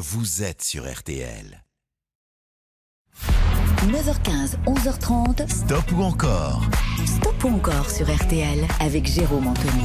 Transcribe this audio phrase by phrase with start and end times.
[0.00, 1.64] vous êtes sur RTL.
[3.88, 5.48] 9h15, 11h30.
[5.50, 6.62] Stop ou encore?
[7.04, 9.82] Stop ou encore sur RTL avec Jérôme Anthony.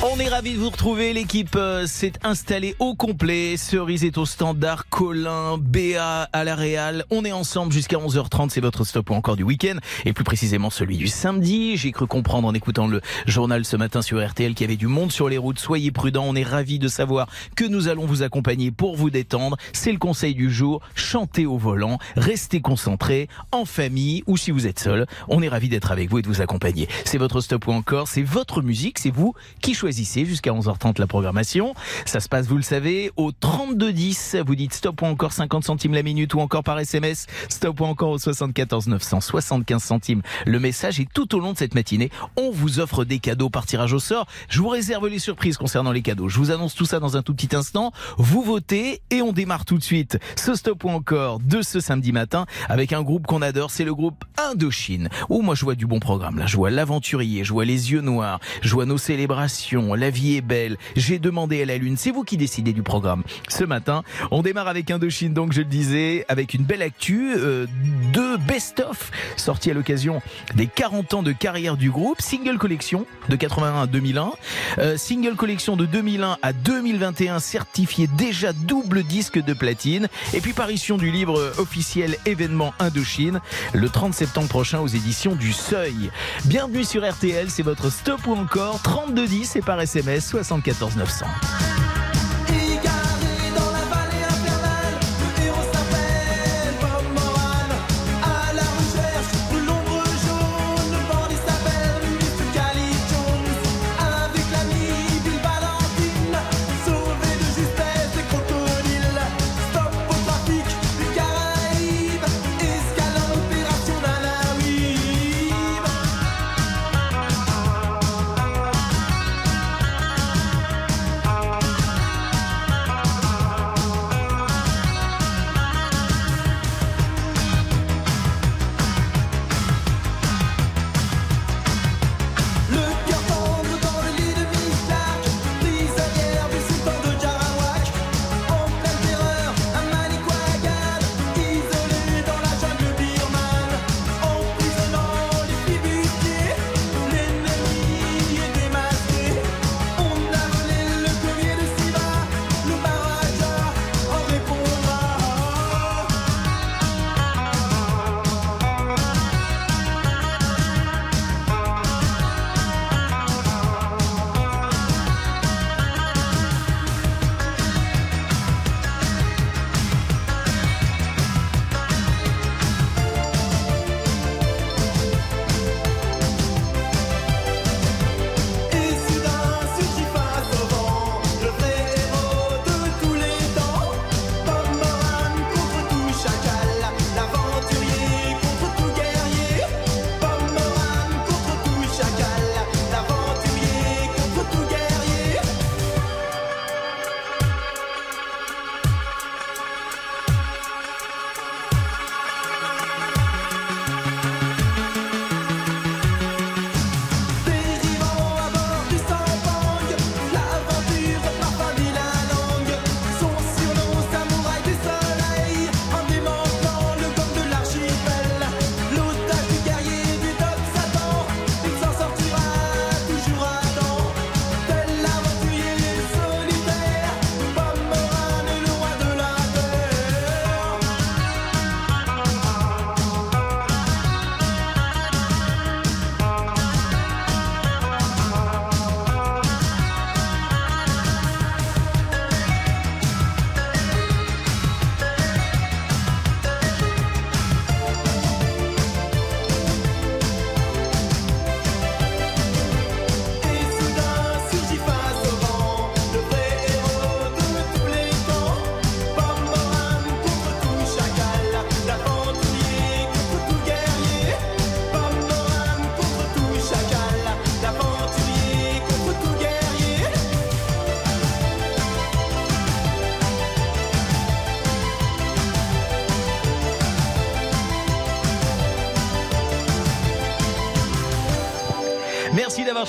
[0.00, 1.12] On est ravis de vous retrouver.
[1.12, 3.56] L'équipe euh, s'est installée au complet.
[3.56, 7.04] Cerise est au standard, Colin, Béa à la Réal.
[7.10, 8.50] On est ensemble jusqu'à 11h30.
[8.50, 9.76] C'est votre stop ou encore du week-end.
[10.04, 11.76] Et plus précisément celui du samedi.
[11.76, 14.86] J'ai cru comprendre en écoutant le journal ce matin sur RTL qu'il y avait du
[14.86, 15.58] monde sur les routes.
[15.58, 16.26] Soyez prudents.
[16.28, 17.26] On est ravis de savoir
[17.56, 19.56] que nous allons vous accompagner pour vous détendre.
[19.72, 20.80] C'est le conseil du jour.
[20.94, 21.98] Chantez au volant.
[22.14, 25.06] Restez concentrés en famille ou si vous êtes seul.
[25.26, 26.88] On est ravis d'être avec vous et de vous accompagner.
[27.04, 28.06] C'est votre stop ou encore.
[28.06, 29.00] C'est votre musique.
[29.00, 31.74] C'est vous qui choisissez choisissez jusqu'à 11h30 la programmation.
[32.04, 34.36] Ça se passe, vous le savez, au 3210.
[34.46, 37.26] Vous dites stop ou encore 50 centimes la minute ou encore par SMS.
[37.48, 41.00] Stop ou encore au 74 900, 75 centimes le message.
[41.00, 43.98] Et tout au long de cette matinée, on vous offre des cadeaux par tirage au
[43.98, 44.26] sort.
[44.50, 46.28] Je vous réserve les surprises concernant les cadeaux.
[46.28, 47.92] Je vous annonce tout ça dans un tout petit instant.
[48.18, 52.12] Vous votez et on démarre tout de suite ce stop ou encore de ce samedi
[52.12, 53.70] matin avec un groupe qu'on adore.
[53.70, 55.08] C'est le groupe Indochine.
[55.30, 56.36] Où moi je vois du bon programme.
[56.36, 60.36] Là, je vois l'aventurier, je vois les yeux noirs, je vois nos célébrations la vie
[60.36, 63.22] est belle, j'ai demandé à la lune, c'est vous qui décidez du programme.
[63.48, 67.66] Ce matin, on démarre avec Indochine, donc je le disais, avec une belle actu, euh,
[68.12, 70.20] de best-of sorti à l'occasion
[70.54, 74.30] des 40 ans de carrière du groupe, single collection de 81 à 2001,
[74.78, 80.52] euh, single collection de 2001 à 2021 certifié déjà double disque de platine, et puis
[80.52, 83.40] parution du livre officiel événement Indochine
[83.72, 86.10] le 30 septembre prochain aux éditions du Seuil.
[86.44, 91.26] Bienvenue sur RTL, c'est votre stop ou encore 3210 et par SMS 74 900.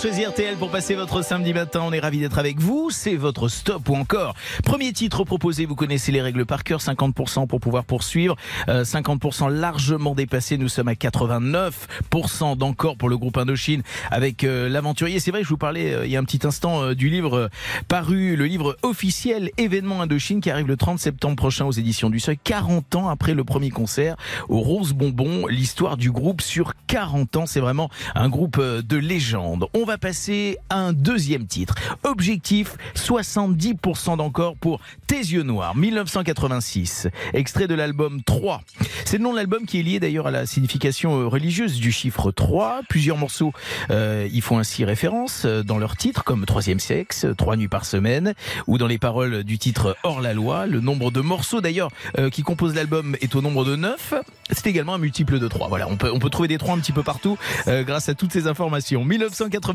[0.01, 1.81] Choisi RTL pour passer votre samedi matin.
[1.83, 2.89] On est ravis d'être avec vous.
[2.89, 4.33] C'est votre stop ou encore.
[4.63, 6.79] Premier titre proposé, vous connaissez les règles par cœur.
[6.79, 8.37] 50% pour pouvoir poursuivre.
[8.67, 10.57] 50% euh, largement dépassé.
[10.57, 15.19] Nous sommes à 89% d'encore pour le groupe Indochine avec euh, l'aventurier.
[15.19, 17.49] C'est vrai, je vous parlais euh, il y a un petit instant du livre
[17.89, 22.21] paru, le livre officiel événement Indochine qui arrive le 30 septembre prochain aux éditions du
[22.21, 22.39] Seuil.
[22.41, 24.15] 40 ans après le premier concert
[24.47, 25.47] au Rose Bonbon.
[25.47, 27.45] L'histoire du groupe sur 40 ans.
[27.45, 29.65] C'est vraiment un groupe de légende.
[29.73, 31.75] On va passer à un deuxième titre.
[32.03, 37.07] Objectif 70% d'encore pour Tes yeux noirs, 1986.
[37.33, 38.61] Extrait de l'album 3.
[39.05, 41.91] C'est le nom de l'album qui est lié d'ailleurs à la signification euh, religieuse du
[41.91, 42.81] chiffre 3.
[42.89, 43.53] Plusieurs morceaux
[43.89, 47.85] euh, y font ainsi référence euh, dans leur titre, comme Troisième sexe, Trois nuits par
[47.85, 48.33] semaine,
[48.67, 50.65] ou dans les paroles du titre Hors la loi.
[50.65, 51.89] Le nombre de morceaux d'ailleurs
[52.31, 54.13] qui composent l'album est au nombre de 9.
[54.51, 55.67] C'est également un multiple de 3.
[55.69, 57.37] Voilà, on peut, on peut trouver des 3 un petit peu partout
[57.67, 59.03] grâce à toutes ces informations.
[59.03, 59.68] 1986,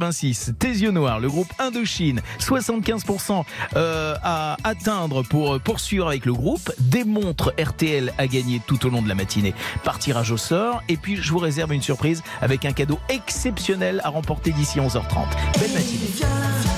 [0.58, 3.44] Tes yeux noirs, le groupe Indochine, 75%
[3.76, 6.72] euh, à atteindre pour poursuivre avec le groupe.
[6.78, 9.54] Des montres RTL à gagner tout au long de la matinée
[9.84, 10.82] par tirage au sort.
[10.88, 15.26] Et puis je vous réserve une surprise avec un cadeau exceptionnel à remporter d'ici 11h30.
[15.60, 16.73] Belle matinée.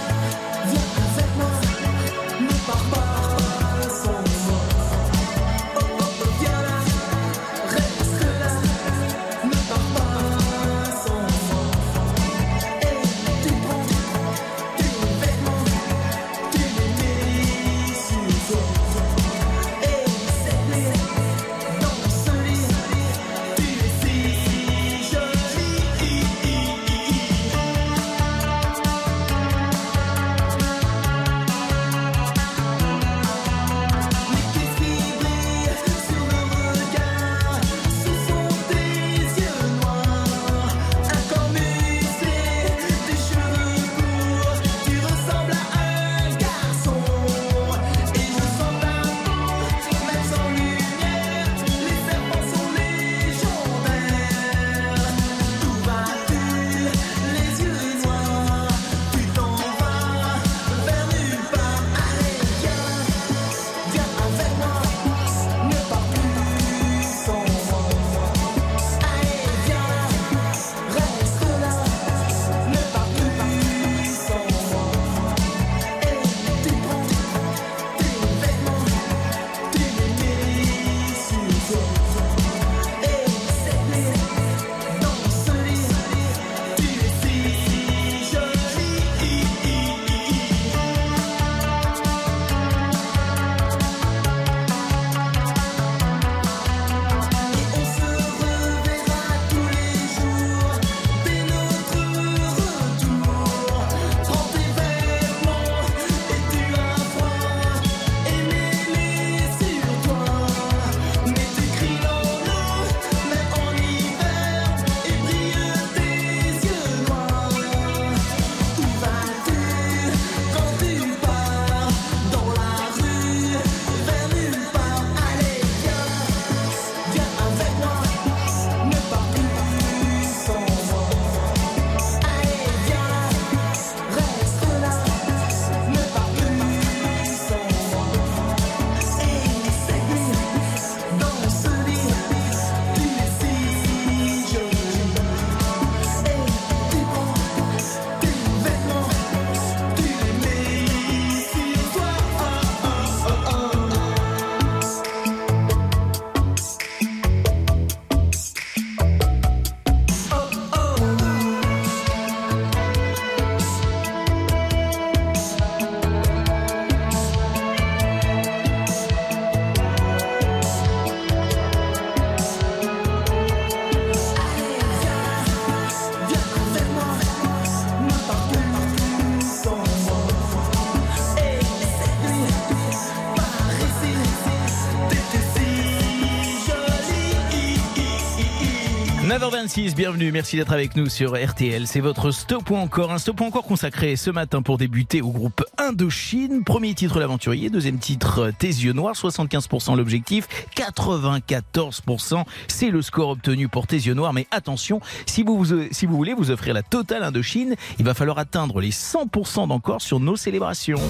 [189.97, 191.89] Bienvenue, merci d'être avec nous sur RTL.
[191.89, 195.31] C'est votre stop ou encore, un stop ou encore consacré ce matin pour débuter au
[195.31, 196.63] groupe Indochine.
[196.63, 200.47] Premier titre l'aventurier, deuxième titre Tes yeux noirs, 75% l'objectif,
[200.77, 204.33] 94% c'est le score obtenu pour Tes yeux noirs.
[204.33, 208.39] Mais attention, si vous, si vous voulez vous offrir la totale Indochine, il va falloir
[208.39, 211.01] atteindre les 100% d'encore sur nos célébrations.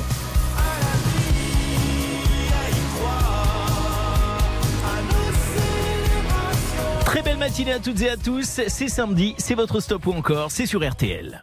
[7.06, 8.60] Très belle matinée à toutes et à tous.
[8.66, 11.40] C'est samedi, c'est votre stop ou encore, c'est sur RTL.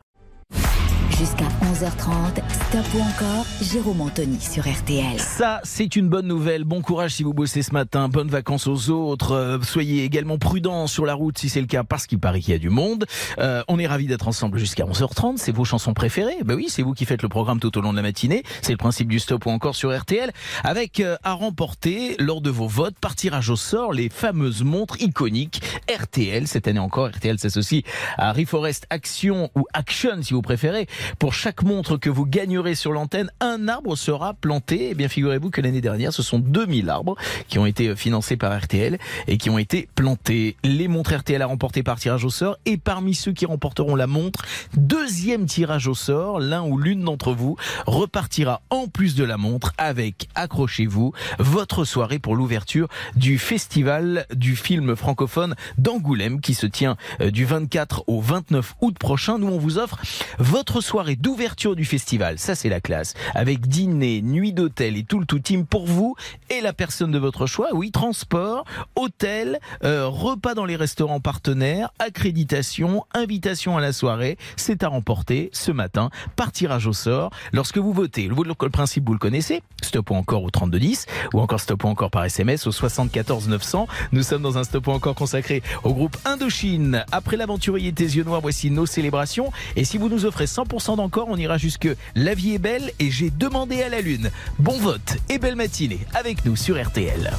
[1.23, 5.17] Jusqu'à 11h30, Stop ou encore, Jérôme Anthony sur RTL.
[5.19, 6.65] Ça, c'est une bonne nouvelle.
[6.65, 8.09] Bon courage si vous bossez ce matin.
[8.09, 9.31] Bonnes vacances aux autres.
[9.31, 12.51] Euh, soyez également prudents sur la route si c'est le cas, parce qu'il paraît qu'il
[12.51, 13.05] y a du monde.
[13.39, 15.37] Euh, on est ravis d'être ensemble jusqu'à 11h30.
[15.37, 16.39] C'est vos chansons préférées.
[16.43, 18.43] Ben oui, c'est vous qui faites le programme tout au long de la matinée.
[18.61, 20.29] C'est le principe du Stop ou encore sur RTL.
[20.65, 25.01] Avec euh, à remporter, lors de vos votes, par tirage au sort, les fameuses montres
[25.01, 26.49] iconiques RTL.
[26.49, 27.83] Cette année encore, RTL s'associe
[28.17, 30.87] à Reforest Action ou Action si vous préférez.
[31.19, 34.89] Pour chaque montre que vous gagnerez sur l'antenne, un arbre sera planté.
[34.91, 37.15] Eh bien, figurez-vous que l'année dernière, ce sont 2000 arbres
[37.47, 40.57] qui ont été financés par RTL et qui ont été plantés.
[40.63, 44.07] Les montres RTL à remporter par tirage au sort et parmi ceux qui remporteront la
[44.07, 44.43] montre,
[44.75, 49.73] deuxième tirage au sort, l'un ou l'une d'entre vous repartira en plus de la montre
[49.77, 56.97] avec, accrochez-vous, votre soirée pour l'ouverture du festival du film francophone d'Angoulême qui se tient
[57.21, 59.37] euh, du 24 au 29 août prochain.
[59.37, 59.99] Nous, on vous offre
[60.39, 62.39] votre soirée d'ouverture du festival.
[62.39, 63.13] Ça, c'est la classe.
[63.35, 66.15] Avec dîner, nuit d'hôtel et tout le tout team pour vous
[66.49, 67.69] et la personne de votre choix.
[67.73, 74.37] Oui, transport, hôtel, euh, repas dans les restaurants partenaires, accréditation, invitation à la soirée.
[74.55, 77.31] C'est à remporter ce matin par tirage au sort.
[77.51, 79.61] Lorsque vous votez, le, le principe, vous le connaissez.
[79.81, 83.87] Stop ou encore au 3210 ou encore stop ou encore par SMS au 74 900.
[84.11, 87.05] Nous sommes dans un stop ou encore consacré au groupe Indochine.
[87.11, 89.51] Après l'aventurier tes yeux noirs, voici nos célébrations.
[89.75, 93.11] Et si vous nous offrez 100% d'encore, on ira jusque La vie est belle et
[93.11, 94.31] j'ai demandé à la lune.
[94.59, 97.31] Bon vote et belle matinée avec nous sur RTL.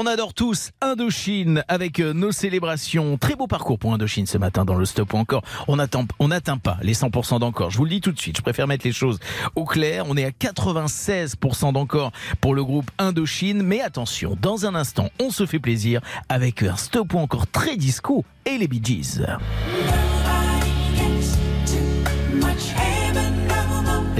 [0.00, 3.18] On adore tous Indochine avec euh, nos célébrations.
[3.18, 5.42] Très beau parcours pour Indochine ce matin dans le stop ou encore.
[5.66, 7.72] On n'atteint pas les 100% d'encore.
[7.72, 9.18] Je vous le dis tout de suite, je préfère mettre les choses
[9.56, 10.04] au clair.
[10.08, 13.60] On est à 96% d'encore pour le groupe Indochine.
[13.64, 17.76] Mais attention, dans un instant, on se fait plaisir avec un stop ou encore très
[17.76, 19.26] disco et les Bee Gees.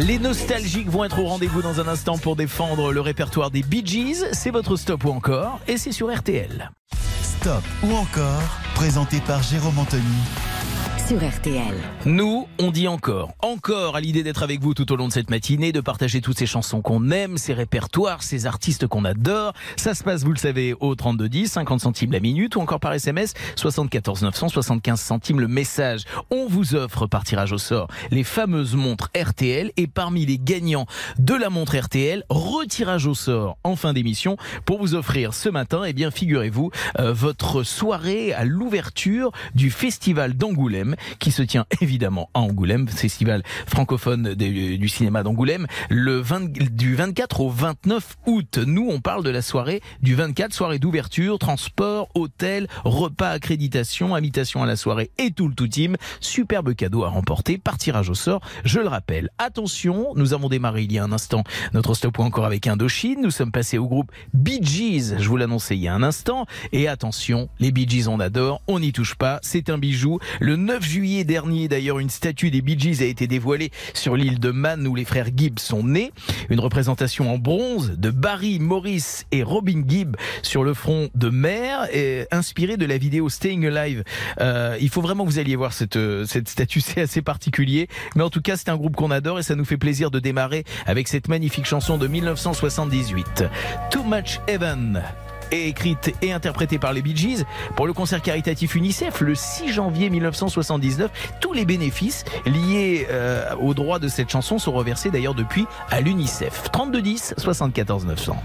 [0.07, 3.85] Les nostalgiques vont être au rendez-vous dans un instant pour défendre le répertoire des Bee
[3.85, 4.27] Gees.
[4.33, 6.71] C'est votre stop ou encore et c'est sur RTL.
[7.21, 8.43] Stop ou encore,
[8.77, 10.05] présenté par Jérôme Anthony
[12.05, 15.31] Nous, on dit encore, encore à l'idée d'être avec vous tout au long de cette
[15.31, 19.55] matinée, de partager toutes ces chansons qu'on aime, ces répertoires, ces artistes qu'on adore.
[19.77, 22.93] Ça se passe, vous le savez, au 3210, 50 centimes la minute ou encore par
[22.93, 26.03] SMS 74 975 centimes le message.
[26.31, 30.85] On vous offre par tirage au sort les fameuses montres RTL et parmi les gagnants
[31.19, 34.37] de la montre RTL, retirage au sort en fin d'émission
[34.67, 40.35] pour vous offrir ce matin, eh bien, figurez-vous, euh, votre soirée à l'ouverture du festival
[40.35, 46.95] d'Angoulême qui se tient évidemment à Angoulême, festival francophone du cinéma d'Angoulême, le 20, du
[46.95, 48.59] 24 au 29 août.
[48.67, 54.63] Nous, on parle de la soirée du 24, soirée d'ouverture, transport, hôtel, repas, accréditation, invitation
[54.63, 55.97] à la soirée et tout le tout team.
[56.21, 58.41] Superbe cadeau à remporter par tirage au sort.
[58.65, 59.31] Je le rappelle.
[59.39, 63.21] Attention, nous avons démarré il y a un instant notre stop encore avec Indochine.
[63.23, 65.17] Nous sommes passés au groupe Bee Gees.
[65.19, 66.47] Je vous l'annonçais il y a un instant.
[66.73, 68.63] Et attention, les Bee Gees, on adore.
[68.67, 69.39] On n'y touche pas.
[69.43, 70.19] C'est un bijou.
[70.41, 74.41] Le 9 juillet dernier, d'ailleurs, une statue des Bee Gees a été dévoilée sur l'île
[74.41, 76.13] de Man où les frères Gibb sont nés.
[76.49, 81.89] Une représentation en bronze de Barry Morris et Robin Gibb sur le front de mer,
[81.93, 84.03] et inspirée de la vidéo Staying Alive.
[84.41, 87.89] Euh, il faut vraiment que vous alliez voir cette, cette statue, c'est assez particulier.
[88.17, 90.21] Mais en tout cas, c'est un groupe qu'on adore et ça nous fait plaisir de
[90.21, 93.45] démarrer avec cette magnifique chanson de 1978.
[93.91, 95.03] Too Much Heaven
[95.53, 97.45] et écrite et interprétée par les Bee Gees
[97.77, 101.11] pour le concert caritatif UNICEF le 6 janvier 1979.
[101.41, 106.01] Tous les bénéfices liés euh, au droit de cette chanson sont reversés d'ailleurs depuis à
[106.01, 106.71] l'UNICEF.
[106.73, 108.37] 32 10 74 900.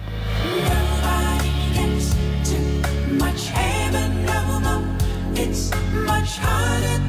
[5.35, 7.02] It's much harder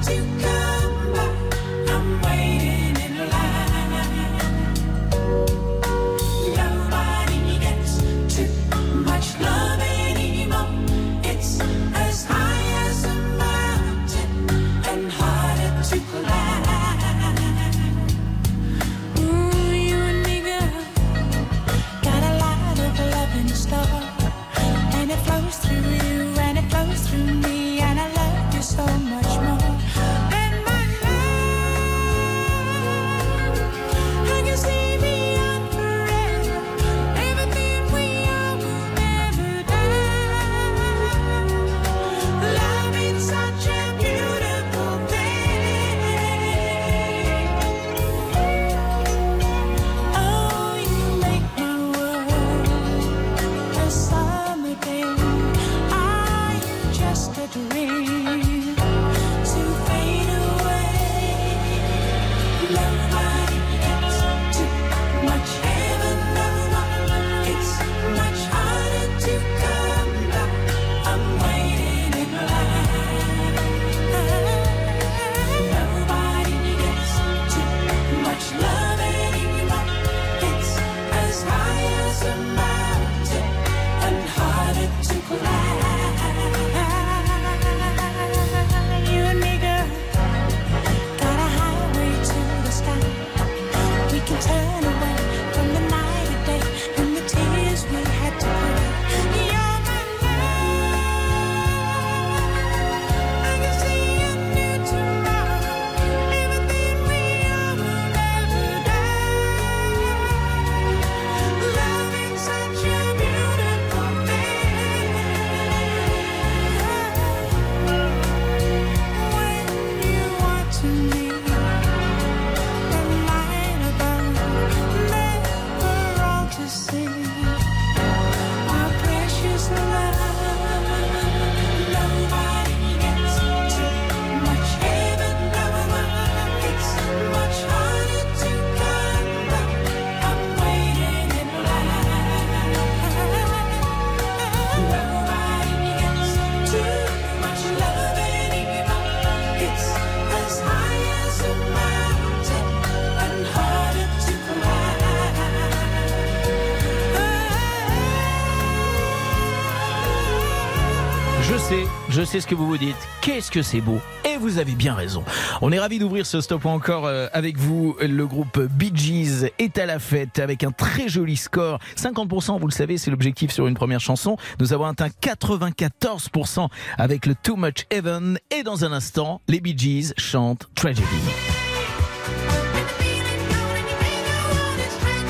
[162.35, 162.97] sais ce que vous vous dites.
[163.21, 165.23] Qu'est-ce que c'est beau Et vous avez bien raison.
[165.63, 167.95] On est ravi d'ouvrir ce stop encore euh, avec vous.
[168.01, 171.79] Le groupe Bee Gees est à la fête avec un très joli score.
[171.97, 174.37] 50%, vous le savez, c'est l'objectif sur une première chanson.
[174.59, 176.67] Nous avons atteint 94%
[176.99, 178.37] avec le Too Much Heaven.
[178.51, 181.05] Et dans un instant, les Bee Gees chantent Tragedy.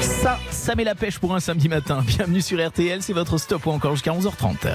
[0.00, 2.02] Ça, ça met la pêche pour un samedi matin.
[2.06, 4.74] Bienvenue sur RTL, c'est votre stop encore jusqu'à 11h30.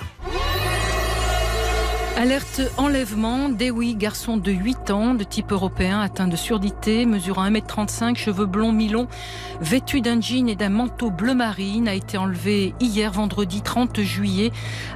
[2.19, 8.17] Alerte enlèvement, Dewey, garçon de 8 ans, de type européen, atteint de surdité, mesurant 1m35,
[8.17, 9.08] cheveux blonds mi-longs,
[9.62, 14.51] vêtu d'un jean et d'un manteau bleu marine, a été enlevé hier, vendredi 30 juillet,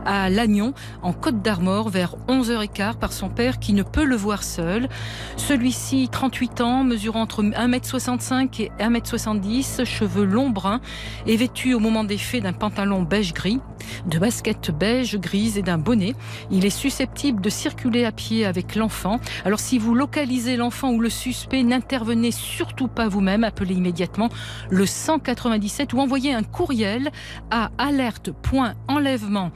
[0.06, 4.44] à Lannion, en Côte d'Armor, vers 11h15 par son père qui ne peut le voir
[4.44, 4.90] seul.
[5.38, 10.82] Celui-ci, 38 ans, mesurant entre 1m65 et 1m70, cheveux longs bruns,
[11.26, 13.62] est vêtu au moment des faits d'un pantalon beige-gris,
[14.08, 16.16] de baskets beige grises et d'un bonnet.
[16.52, 19.19] Il est susceptible de circuler à pied avec l'enfant.
[19.45, 24.30] Alors si vous localisez l'enfant ou le suspect, n'intervenez surtout pas vous-même, appelez immédiatement
[24.69, 27.12] le 197 ou envoyez un courriel
[27.52, 29.52] à alerte.enlèvement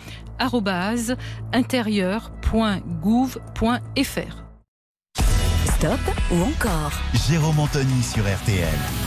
[1.53, 4.43] intérieur.gouv.fr.
[5.65, 5.99] Stop
[6.31, 6.91] ou encore
[7.27, 9.06] Jérôme Anthony sur RTL.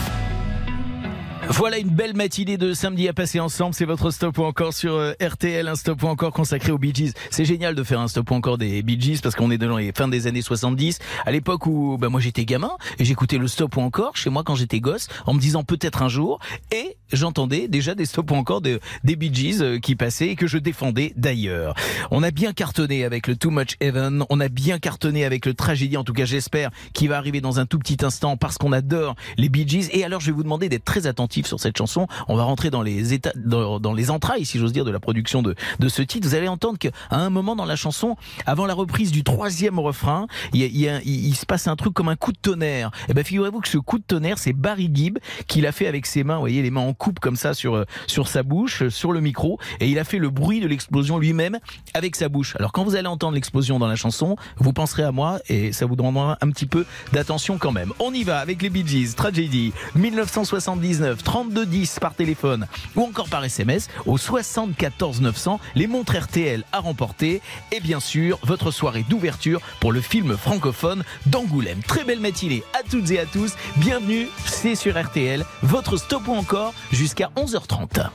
[1.49, 3.73] Voilà une belle matinée de samedi à passer ensemble.
[3.73, 6.93] C'est votre stop ou encore sur euh, RTL, un stop ou encore consacré aux Bee
[6.93, 7.13] Gees.
[7.31, 9.77] C'est génial de faire un stop ou encore des Bee Gees parce qu'on est dans
[9.77, 10.99] les fins des années 70.
[11.25, 14.43] À l'époque où bah, moi j'étais gamin et j'écoutais le stop ou encore chez moi
[14.43, 16.39] quand j'étais gosse en me disant peut-être un jour
[16.71, 20.35] et j'entendais déjà des stop ou encore de, des Bee Gees euh, qui passaient et
[20.35, 21.73] que je défendais d'ailleurs.
[22.11, 24.23] On a bien cartonné avec le Too Much Heaven.
[24.29, 25.97] On a bien cartonné avec le Tragédie.
[25.97, 29.15] En tout cas, j'espère qu'il va arriver dans un tout petit instant parce qu'on adore
[29.37, 29.89] les Bee Gees.
[29.91, 31.07] Et alors, je vais vous demander d'être très
[31.47, 32.07] sur cette chanson.
[32.27, 35.41] On va rentrer dans les états, dans, les entrailles, si j'ose dire, de la production
[35.41, 36.27] de, de ce titre.
[36.27, 40.27] Vous allez entendre qu'à un moment dans la chanson, avant la reprise du troisième refrain,
[40.53, 42.91] il, se passe un truc comme un coup de tonnerre.
[43.09, 46.05] Et ben, figurez-vous que ce coup de tonnerre, c'est Barry Gibb qui l'a fait avec
[46.05, 46.35] ses mains.
[46.35, 49.11] Vous voyez, les mains en coupe comme ça sur, euh, sur sa bouche, euh, sur
[49.11, 49.59] le micro.
[49.79, 51.59] Et il a fait le bruit de l'explosion lui-même
[51.93, 52.55] avec sa bouche.
[52.57, 55.85] Alors, quand vous allez entendre l'explosion dans la chanson, vous penserez à moi et ça
[55.85, 57.93] vous demandera un petit peu d'attention quand même.
[57.99, 63.29] On y va avec les Bee Gees, Tragedy, 1979, 32 10 par téléphone ou encore
[63.29, 65.59] par SMS au 74 900.
[65.75, 71.03] Les montres RTL à remporter et bien sûr votre soirée d'ouverture pour le film francophone
[71.25, 71.81] d'Angoulême.
[71.83, 73.53] Très belle matinée à toutes et à tous.
[73.77, 78.09] Bienvenue, c'est sur RTL, votre stop ou encore jusqu'à 11h30.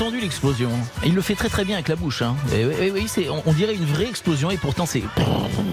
[0.00, 0.70] Entendu l'explosion.
[1.04, 2.22] Il le fait très très bien avec la bouche.
[2.22, 2.36] Hein.
[3.08, 5.02] C'est, on, on dirait une vraie explosion et pourtant c'est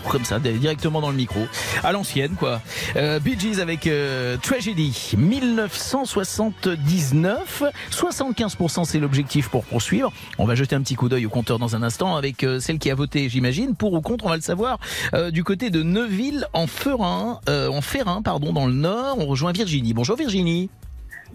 [0.10, 1.42] comme ça, directement dans le micro.
[1.84, 2.60] À l'ancienne, quoi.
[2.96, 7.62] Euh, Bee Gees avec euh, Tragedy, 1979.
[7.92, 10.12] 75% c'est l'objectif pour poursuivre.
[10.40, 12.80] On va jeter un petit coup d'œil au compteur dans un instant avec euh, celle
[12.80, 14.80] qui a voté, j'imagine, pour ou contre, on va le savoir,
[15.14, 19.18] euh, du côté de Neuville en Ferin, euh, en Ferrin, pardon, dans le Nord.
[19.20, 19.94] On rejoint Virginie.
[19.94, 20.72] Bonjour Virginie.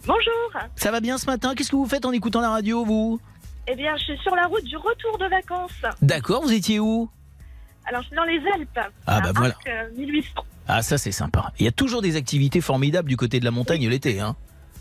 [0.06, 0.70] Bonjour.
[0.76, 1.54] Ça va bien ce matin?
[1.54, 3.20] Qu'est-ce que vous faites en écoutant la radio, vous?
[3.68, 5.70] Eh bien, je suis sur la route du retour de vacances.
[6.02, 7.10] D'accord, vous étiez où?
[7.86, 8.92] Alors, je suis dans les Alpes.
[9.06, 9.54] Ah, bah voilà.
[9.54, 10.28] Arc, euh, 1800.
[10.68, 11.52] Ah, ça c'est sympa.
[11.58, 14.36] Il y a toujours des activités formidables du côté de la montagne l'été, hein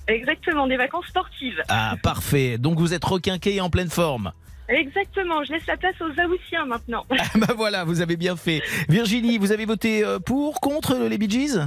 [0.08, 1.62] Exactement, des vacances sportives.
[1.70, 2.58] Ah, parfait.
[2.58, 4.32] Donc vous êtes requinqué et en pleine forme.
[4.68, 7.06] Exactement, je laisse la place aux Aoussiens maintenant.
[7.12, 8.62] Ah, bah voilà, vous avez bien fait.
[8.88, 11.60] Virginie, vous avez voté euh, pour, contre les Bee Gees?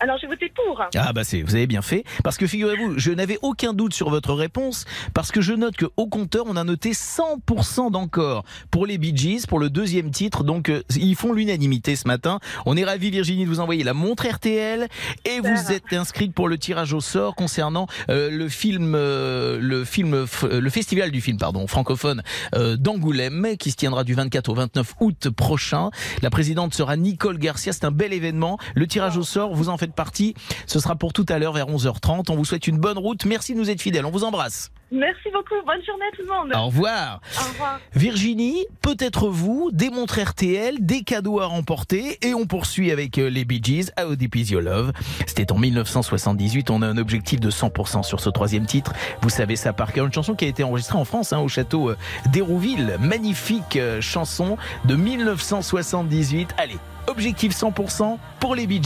[0.00, 0.82] Alors, j'ai voté pour.
[0.96, 2.04] Ah bah c'est, vous avez bien fait.
[2.24, 4.84] Parce que figurez-vous, je n'avais aucun doute sur votre réponse,
[5.14, 9.16] parce que je note que au compteur, on a noté 100% d'encore pour les Bee
[9.16, 10.42] Gees, pour le deuxième titre.
[10.42, 12.40] Donc euh, ils font l'unanimité ce matin.
[12.66, 14.88] On est ravis Virginie de vous envoyer la montre RTL
[15.24, 19.84] et vous êtes inscrite pour le tirage au sort concernant euh, le film, euh, le
[19.84, 22.22] film, euh, le festival du film pardon francophone
[22.54, 25.90] euh, d'Angoulême qui se tiendra du 24 au 29 août prochain.
[26.22, 27.72] La présidente sera Nicole Garcia.
[27.72, 28.58] C'est un bel événement.
[28.74, 30.34] Le tirage au sort, vous en faites partie.
[30.66, 32.30] Ce sera pour tout à l'heure vers 11h30.
[32.30, 33.24] On vous souhaite une bonne route.
[33.24, 34.06] Merci de nous être fidèles.
[34.06, 34.70] On vous embrasse.
[34.92, 35.54] Merci beaucoup.
[35.64, 36.52] Bonne journée à tout le monde.
[36.56, 37.20] Au revoir.
[37.38, 37.80] Au revoir.
[37.94, 43.30] Virginie, peut-être vous, des montres RTL, des cadeaux à remporter et on poursuit avec euh,
[43.30, 44.92] les Bee Gees, How Deep Is Your Love.
[45.26, 48.92] C'était en 1978, on a un objectif de 100% sur ce troisième titre.
[49.22, 51.48] Vous savez ça par cœur, une chanson qui a été enregistrée en France, hein, au
[51.48, 51.96] château euh,
[52.32, 52.96] d'Hérouville.
[52.98, 56.54] Magnifique euh, chanson de 1978.
[56.58, 58.80] Allez, objectif 100% pour les Bee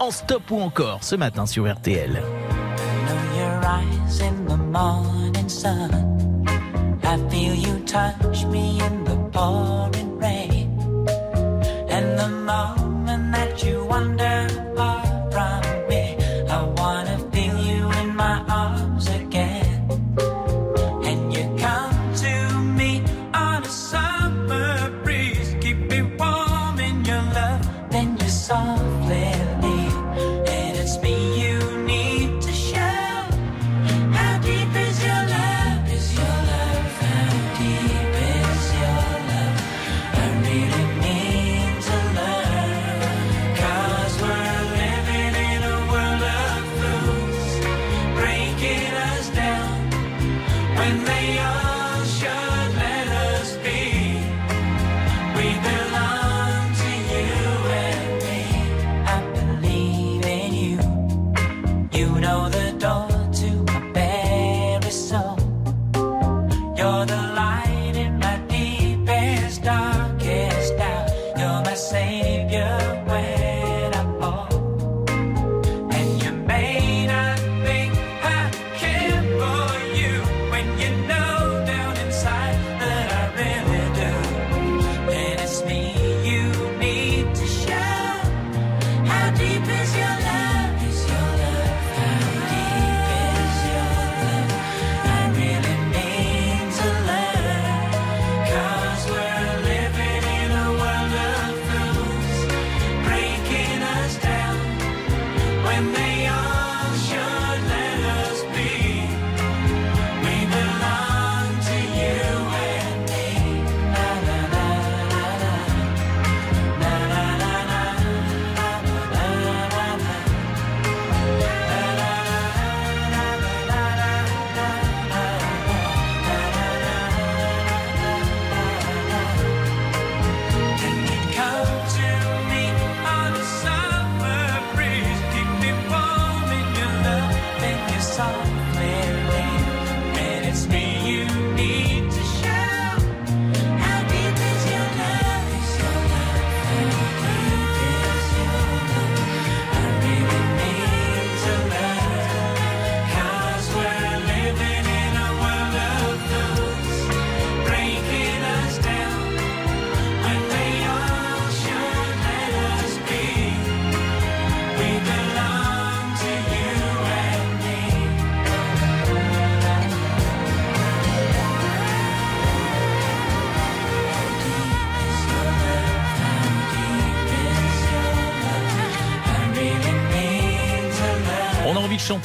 [0.00, 2.22] en stop ou encore, ce matin sur RTL.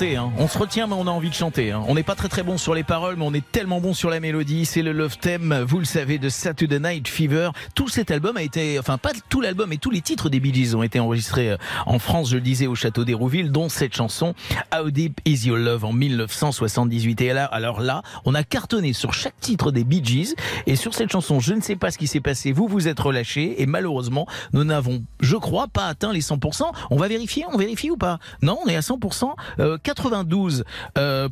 [0.04, 0.32] Hein.
[0.38, 1.72] On se retient, mais on a envie de chanter.
[1.72, 1.84] hein.
[1.88, 4.10] On n'est pas très très bon sur les paroles, mais on est tellement bon sur
[4.10, 4.66] la mélodie.
[4.66, 7.50] C'est le love theme, vous le savez, de Saturday Night Fever.
[7.76, 10.54] Tout cet album a été, enfin pas tout l'album, mais tous les titres des Bee
[10.54, 13.96] Gees ont été enregistrés euh, en France, je le disais, au château d'Hérouville, dont cette
[13.96, 14.34] chanson
[14.76, 17.22] How Deep Is Your Love en 1978.
[17.22, 20.36] Et alors, alors là, on a cartonné sur chaque titre des Bee Gees
[20.68, 22.52] et sur cette chanson, je ne sais pas ce qui s'est passé.
[22.52, 26.64] Vous vous êtes relâchés et malheureusement, nous n'avons, je crois, pas atteint les 100%.
[26.90, 28.20] On va vérifier, on vérifie ou pas?
[28.42, 29.32] Non, on est à 100%.
[29.60, 30.64] Euh, 92%
[30.98, 31.30] euh,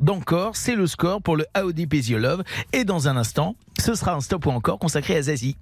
[0.00, 2.42] d'encore, c'est le score pour le How Deep Is Your Love.
[2.72, 5.56] Et dans un instant, ce sera un stop ou encore consacré à Zazie.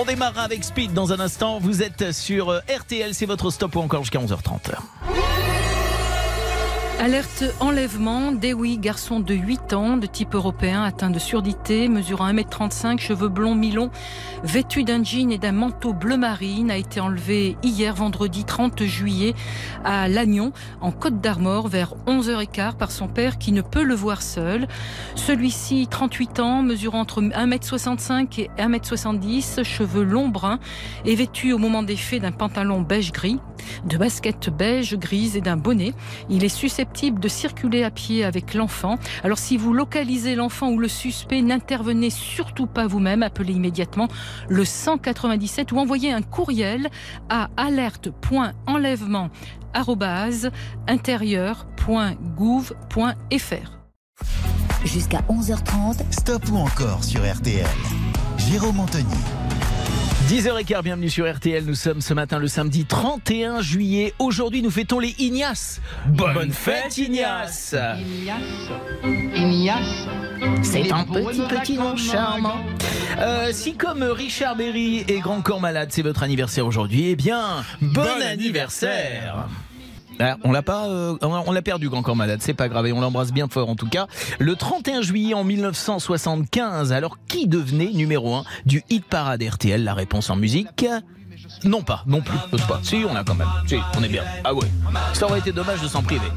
[0.00, 1.58] On démarrera avec Speed dans un instant.
[1.58, 4.74] Vous êtes sur euh, RTL, c'est votre stop ou encore jusqu'à 11h30.
[7.00, 12.98] Alerte enlèvement, Dewey, garçon de 8 ans, de type européen, atteint de surdité, mesurant 1m35,
[12.98, 13.90] cheveux blonds mi-longs,
[14.42, 19.34] vêtu d'un jean et d'un manteau bleu marine, a été enlevé hier vendredi 30 juillet
[19.84, 24.20] à Lannion, en Côte d'Armor, vers 11h15 par son père qui ne peut le voir
[24.20, 24.66] seul.
[25.14, 30.58] Celui-ci, 38 ans, mesurant entre 1m65 et 1m70, cheveux longs bruns,
[31.06, 33.38] est vêtu au moment des faits d'un pantalon beige-gris,
[33.84, 35.94] de baskets beige grises et d'un bonnet.
[36.28, 38.96] Il est susceptible de circuler à pied avec l'enfant.
[39.22, 43.22] Alors si vous localisez l'enfant ou le suspect, n'intervenez surtout pas vous-même.
[43.22, 44.08] Appelez immédiatement
[44.48, 46.88] le 197 ou envoyez un courriel
[47.28, 49.30] à alerte.enlèvement
[50.88, 53.72] intérieur.gouv.fr.
[54.84, 57.66] Jusqu'à 11h30, Stop ou encore sur RTL.
[58.38, 59.04] Jérôme Anthony.
[60.28, 61.64] 10h15, bienvenue sur RTL.
[61.64, 64.12] Nous sommes ce matin le samedi 31 juillet.
[64.18, 65.80] Aujourd'hui, nous fêtons les Ignace.
[66.06, 67.74] Bonne, fête, Ignace
[70.62, 72.58] C'est un petit petit nom charmant.
[73.18, 77.64] Euh, si comme Richard Berry et Grand Corps Malade, c'est votre anniversaire aujourd'hui, eh bien,
[77.80, 79.48] bon, anniversaire
[80.44, 83.00] on l'a pas, euh, on l'a perdu Grand Corps Malade, c'est pas grave, et on
[83.00, 84.06] l'embrasse bien fort en tout cas.
[84.38, 89.94] Le 31 juillet en 1975, alors qui devenait numéro 1 du hit parade RTL La
[89.94, 90.86] réponse en musique?
[91.64, 92.36] Non pas, non plus,
[92.68, 92.80] pas.
[92.82, 93.48] Si, on a quand même.
[93.66, 94.22] Si, on est bien.
[94.44, 94.66] Ah ouais.
[95.12, 96.28] Ça aurait été dommage de s'en priver.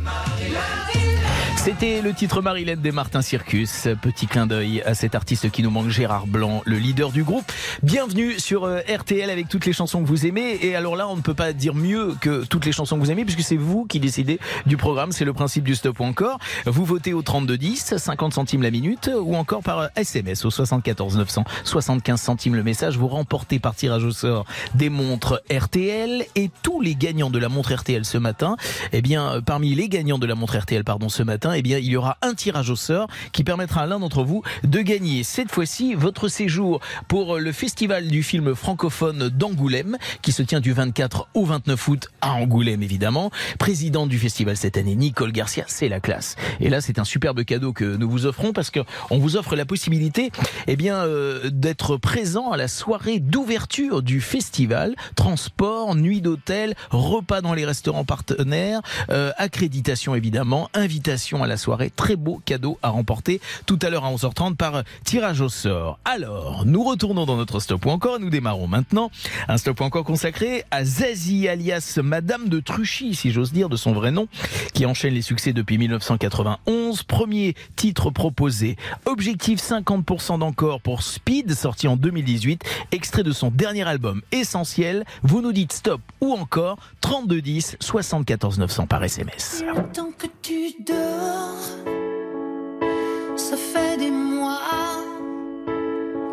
[1.63, 3.88] C'était le titre Marilyn des Martin Circus.
[4.02, 7.52] Petit clin d'œil à cet artiste qui nous manque, Gérard Blanc, le leader du groupe.
[7.84, 10.58] Bienvenue sur euh, RTL avec toutes les chansons que vous aimez.
[10.63, 13.12] Et alors là, on ne peut pas dire mieux que toutes les chansons que vous
[13.12, 15.12] aimez puisque c'est vous qui décidez du programme.
[15.12, 16.39] C'est le principe du stop ou encore.
[16.65, 21.43] Vous votez au 3210, 50 centimes la minute ou encore par SMS au 74 900,
[21.63, 22.97] 75 centimes le message.
[22.97, 27.49] Vous remportez par tirage au sort des montres RTL et tous les gagnants de la
[27.49, 28.57] montre RTL ce matin.
[28.93, 31.78] Eh bien, euh, parmi les gagnants de la montre RTL, pardon, ce matin, eh bien,
[31.78, 35.24] il y aura un tirage au sort qui permettra à l'un d'entre vous de gagner
[35.24, 40.74] cette fois-ci votre séjour pour le festival du film francophone d'Angoulême qui se tient du
[40.74, 43.32] 24 au 29 août à Angoulême évidemment.
[43.60, 46.36] Président du festival cette année, Nicole Garcia, c'est la classe.
[46.60, 48.80] Et là, c'est un superbe cadeau que nous vous offrons parce que
[49.10, 50.32] on vous offre la possibilité,
[50.68, 54.95] eh bien, euh, d'être présent à la soirée d'ouverture du festival.
[55.16, 61.92] Transport, nuit d'hôtel, repas dans les restaurants partenaires, euh, accréditation évidemment, invitation à la soirée.
[61.96, 66.00] Très beau cadeau à remporter tout à l'heure à 11h30 par tirage au sort.
[66.06, 69.12] Alors, nous retournons dans notre stop ou encore nous démarrons maintenant
[69.48, 73.76] un stop ou encore consacré à Zazie alias Madame de Truchy, si j'ose dire de
[73.76, 74.28] son vrai nom,
[74.74, 77.04] qui enchaîne les succès depuis 1991.
[77.04, 78.76] Premier titre proposé,
[79.06, 85.06] objectif 50% d'encore pour Speed, sorti en 2018, extrait de son dernier album Essentiel.
[85.24, 89.64] Vous nous dites stop ou encore 3210 74 900 par SMS.
[89.94, 91.31] Tant que tu dors,
[93.36, 94.60] ça fait des mois,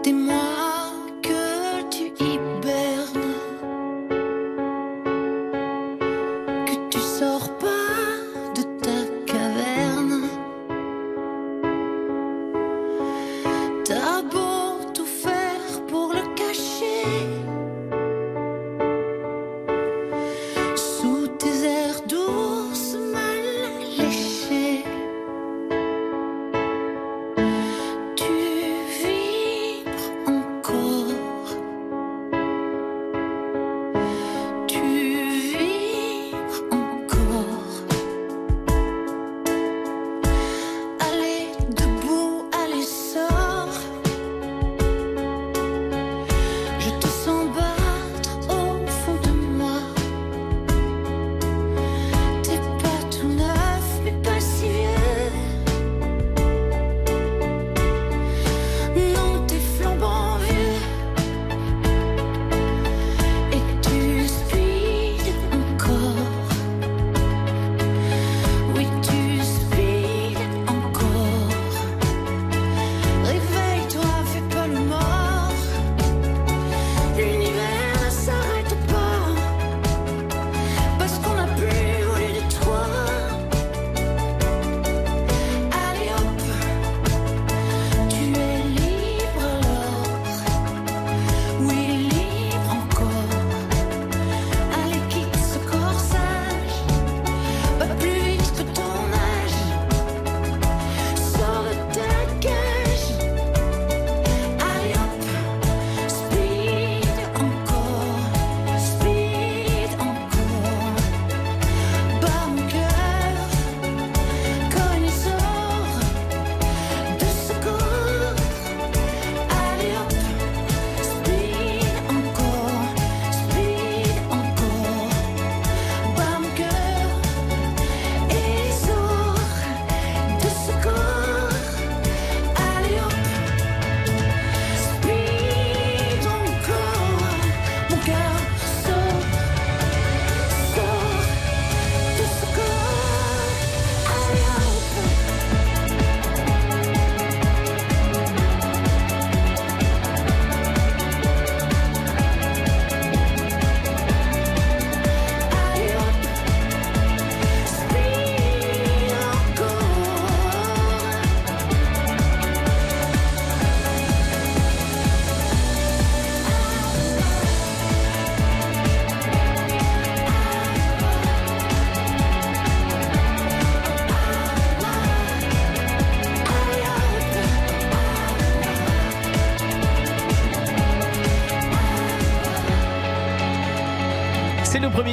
[0.02, 0.67] des mois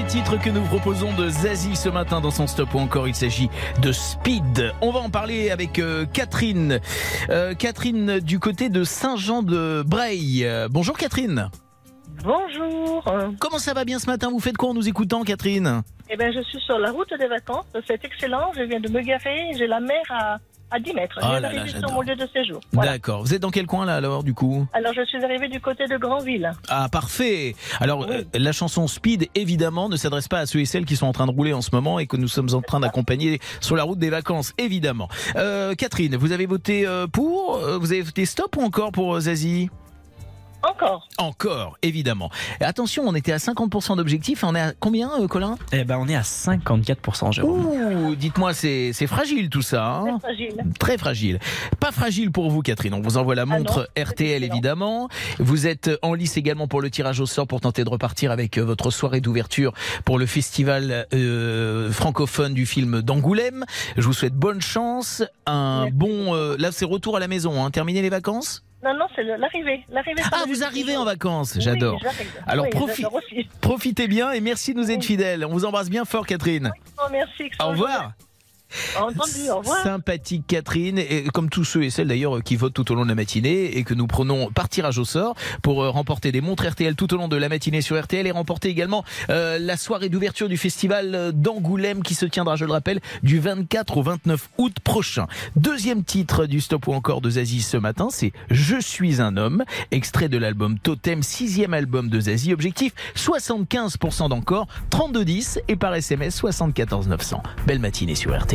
[0.08, 3.50] titre que nous proposons de Zazie ce matin dans son stop ou encore il s'agit
[3.82, 4.72] de Speed.
[4.82, 6.80] On va en parler avec euh, Catherine.
[7.30, 10.46] Euh, Catherine du côté de Saint-Jean-de-Breil.
[10.46, 11.50] Euh, bonjour Catherine.
[12.24, 13.04] Bonjour.
[13.40, 14.30] Comment ça va bien ce matin?
[14.30, 15.82] Vous faites quoi en nous écoutant Catherine?
[16.10, 17.66] Eh bien, je suis sur la route des vacances.
[17.88, 18.52] C'est excellent.
[18.56, 19.52] Je viens de me garer.
[19.58, 20.38] J'ai la mer à,
[20.72, 21.20] à 10 mètres.
[21.22, 22.60] Oh là là, sur mon lieu de séjour.
[22.74, 22.94] Voilà.
[22.94, 23.22] D'accord.
[23.24, 24.68] Vous êtes dans quel coin là alors du coup?
[24.74, 26.52] Alors, je suis arrivée du côté de Grandville.
[26.70, 27.56] Ah parfait.
[27.80, 28.08] Alors Oui.
[28.10, 31.14] euh, la chanson Speed évidemment ne s'adresse pas à ceux et celles qui sont en
[31.14, 33.84] train de rouler en ce moment et que nous sommes en train d'accompagner sur la
[33.84, 35.08] route des vacances évidemment.
[35.36, 39.70] Euh, Catherine, vous avez voté euh, pour Vous avez voté stop ou encore pour Zazie?
[40.70, 41.08] Encore.
[41.18, 42.30] Encore, évidemment.
[42.60, 44.44] Et attention, on était à 50% d'objectifs.
[44.44, 45.58] On est à combien, euh, Colin?
[45.72, 47.66] Eh ben, on est à 54%, Jérôme.
[47.66, 49.86] Ouh, dites-moi, c'est c'est fragile tout ça.
[49.88, 50.06] hein?
[50.22, 50.64] C'est fragile.
[50.80, 51.40] Très fragile.
[51.80, 52.94] Pas fragile pour vous, Catherine.
[52.94, 55.08] On vous envoie la montre non, RTL, évidemment.
[55.40, 58.58] Vous êtes en lice également pour le tirage au sort pour tenter de repartir avec
[58.58, 59.74] euh, votre soirée d'ouverture
[60.06, 63.66] pour le festival euh, francophone du film d'Angoulême.
[63.98, 65.24] Je vous souhaite bonne chance.
[65.46, 66.34] Un Merci bon.
[66.36, 67.64] euh, là, c'est retour à la maison.
[67.64, 67.72] Hein.
[67.72, 68.64] Terminer les vacances?
[68.86, 69.84] Non, non, c'est l'arrivée.
[70.32, 71.56] Ah, vous arrivez en vacances.
[71.56, 72.00] Oui, J'adore.
[72.46, 73.50] Alors, Oui, profi-.
[73.60, 75.44] Profitez bien et merci de nous être fidèles.
[75.44, 76.72] On vous embrasse bien fort, Catherine.
[77.00, 77.50] Oh, merci.
[77.60, 78.12] Au revoir.
[79.00, 79.50] Entendu.
[79.50, 79.84] Au revoir.
[79.84, 83.10] Sympathique Catherine, et comme tous ceux et celles d'ailleurs qui votent tout au long de
[83.10, 86.68] la matinée et que nous prenons par tirage au sort pour euh, remporter des montres
[86.68, 90.10] RTL tout au long de la matinée sur RTL et remporter également euh, la soirée
[90.10, 94.50] d'ouverture du festival euh, d'Angoulême qui se tiendra, je le rappelle, du 24 au 29
[94.58, 95.28] août prochain.
[95.56, 99.64] Deuxième titre du Stop ou encore de Zazie ce matin, c'est Je suis un homme,
[99.92, 102.54] extrait de l'album Totem, sixième album de Zazie.
[102.54, 107.44] Objectif 75% d'encore, 3210 et par SMS 74 900.
[107.68, 108.55] Belle matinée sur RTL.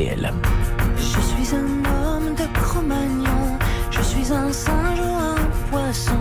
[0.97, 3.59] Je suis un homme de Cro-Magnon,
[3.91, 5.37] je suis un singe ou un
[5.71, 6.17] poisson.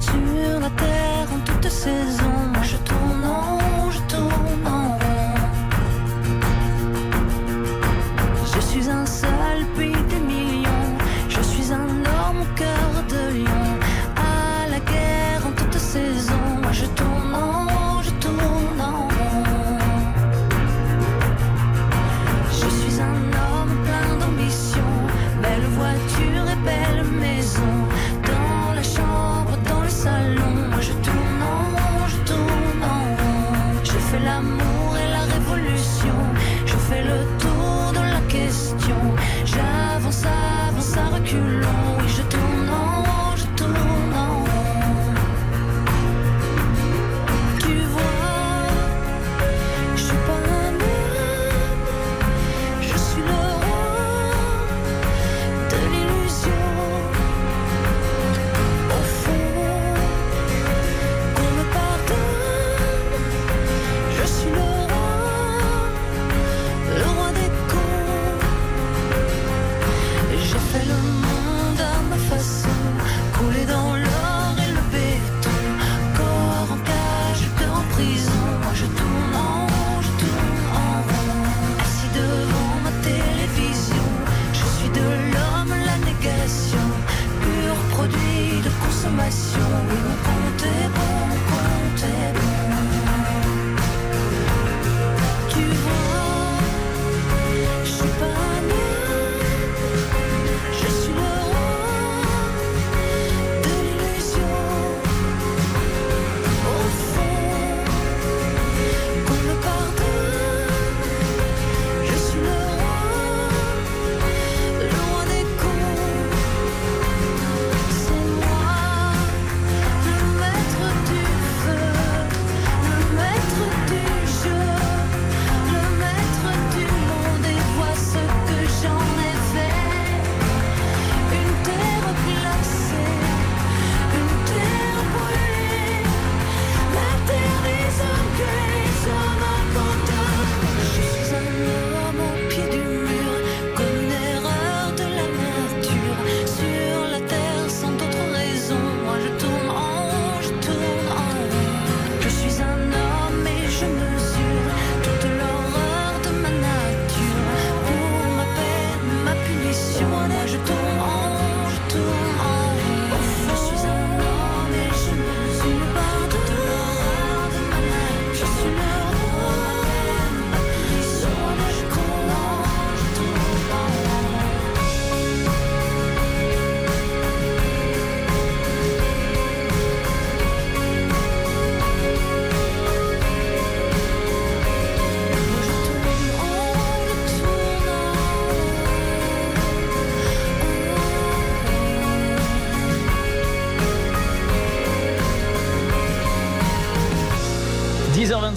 [0.00, 2.49] Sur la terre en toute saison.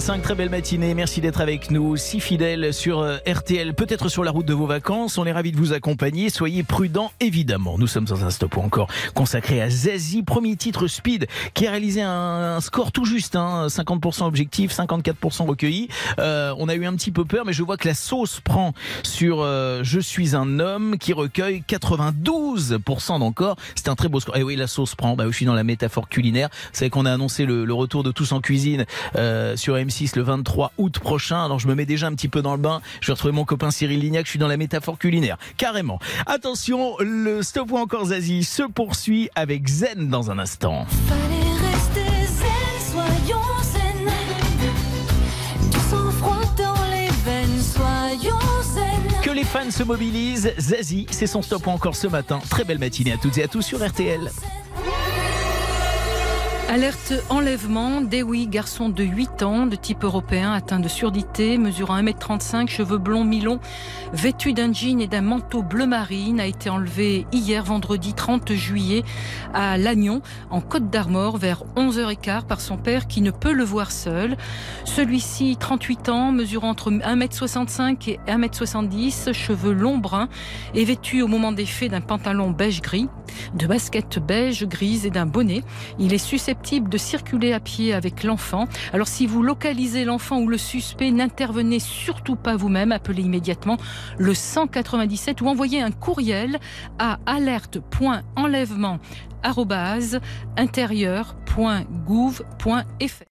[0.04, 0.92] 6h25, très belle matinée.
[0.92, 4.66] Merci d'être avec nous, si fidèles sur euh, RTL, peut-être sur la route de vos
[4.66, 5.16] vacances.
[5.16, 6.28] On est ravis de vous accompagner.
[6.28, 7.78] Soyez prudents, évidemment.
[7.78, 12.02] Nous sommes dans un stop encore consacré à Zazie, premier titre speed qui a réalisé
[12.02, 15.88] un, score tout juste, hein, 50% objectif, 54% recueilli.
[16.18, 18.74] Euh, on a eu un petit peu peur, mais je vois que la sauce prend
[19.02, 23.56] sur euh, Je suis un homme qui recueille 92% d'encore.
[23.74, 24.36] C'est un très beau score.
[24.36, 25.16] Et oui, la sauce prend.
[25.16, 26.50] Bah, je suis dans la métaphore culinaire.
[26.72, 28.84] Savez qu'on a annoncé le, le retour de Tous en cuisine
[29.16, 31.44] euh, sur M6 le 23 août prochain.
[31.44, 32.80] Alors je me mets déjà un petit peu dans le bain.
[33.00, 34.26] Je vais retrouver mon copain Cyril Lignac.
[34.26, 35.36] Je suis dans la métaphore culinaire.
[35.56, 35.98] Carrément.
[36.26, 40.86] Attention, le stop ou encore Zazie se poursuit avec Zen dans un instant.
[41.06, 44.10] Fallait rester zen, soyons zen.
[45.70, 49.20] Du sang-froid dans les veines, soyons zen.
[49.22, 50.52] Que les fans se mobilisent.
[50.58, 52.40] Zazie, c'est son stop ou encore ce matin.
[52.50, 54.30] Très belle matinée à toutes et à tous sur RTL.
[56.74, 62.66] Alerte enlèvement, Dewi, garçon de 8 ans, de type européen, atteint de surdité, mesurant 1m35,
[62.66, 63.60] cheveux blonds mi-longs,
[64.12, 69.04] vêtu d'un jean et d'un manteau bleu marine, a été enlevé hier vendredi 30 juillet
[69.52, 70.20] à Lannion,
[70.50, 74.36] en Côte d'Armor, vers 11h15 par son père qui ne peut le voir seul.
[74.84, 80.28] Celui-ci, 38 ans, mesurant entre 1m65 et 1m70, cheveux longs bruns,
[80.74, 83.08] est vêtu au moment des faits d'un pantalon beige-gris,
[83.54, 85.62] de baskets beige grises et d'un bonnet.
[86.00, 88.66] Il est susceptible de circuler à pied avec l'enfant.
[88.92, 93.76] Alors si vous localisez l'enfant ou le suspect, n'intervenez surtout pas vous-même, appelez immédiatement
[94.18, 96.58] le 197 ou envoyez un courriel
[96.98, 98.98] à alerte.enlèvement
[100.56, 103.24] intérieur.gouv.fr.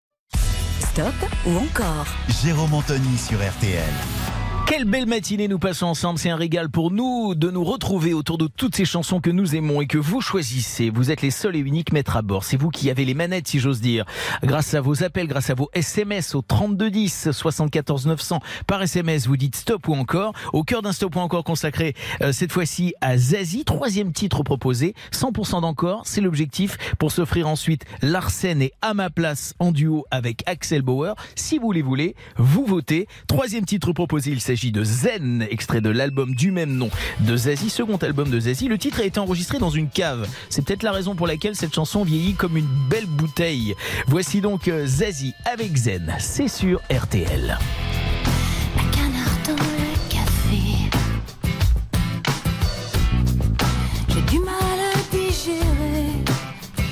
[0.79, 1.15] Stop
[1.47, 2.05] ou encore
[2.43, 4.22] Jérôme Anthony sur RTL.
[4.65, 6.17] Quelle belle matinée nous passons ensemble.
[6.17, 9.55] C'est un régal pour nous de nous retrouver autour de toutes ces chansons que nous
[9.55, 10.89] aimons et que vous choisissez.
[10.89, 12.45] Vous êtes les seuls et uniques maîtres à bord.
[12.45, 14.05] C'est vous qui avez les manettes, si j'ose dire.
[14.41, 19.35] Grâce à vos appels, grâce à vos SMS au 3210 74 900 par SMS, vous
[19.35, 20.33] dites stop ou encore.
[20.53, 23.65] Au cœur d'un stop ou encore consacré euh, cette fois-ci à Zazie.
[23.65, 24.95] Troisième titre proposé.
[25.11, 26.03] 100% d'encore.
[26.05, 31.15] C'est l'objectif pour s'offrir ensuite Larsen et à ma place en duo avec Axel Bauer.
[31.35, 33.07] Si vous les voulez, vous votez.
[33.27, 36.91] Troisième titre proposé, il s'agit de Zen, extrait de l'album du même nom
[37.21, 38.67] de Zazie, second album de Zazie.
[38.67, 40.27] Le titre a été enregistré dans une cave.
[40.49, 43.73] C'est peut-être la raison pour laquelle cette chanson vieillit comme une belle bouteille.
[44.05, 46.13] Voici donc euh, Zazie avec Zen.
[46.19, 47.57] C'est sur RTL.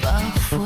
[0.02, 0.66] Parfois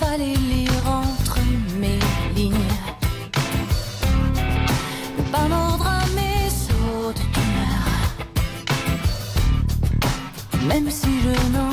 [0.00, 1.38] Fallait lire entre
[1.78, 1.98] mes
[2.34, 2.54] lignes.
[5.32, 7.82] Pas mordre à mes sauts d'humeur
[10.68, 11.67] Même si je n'en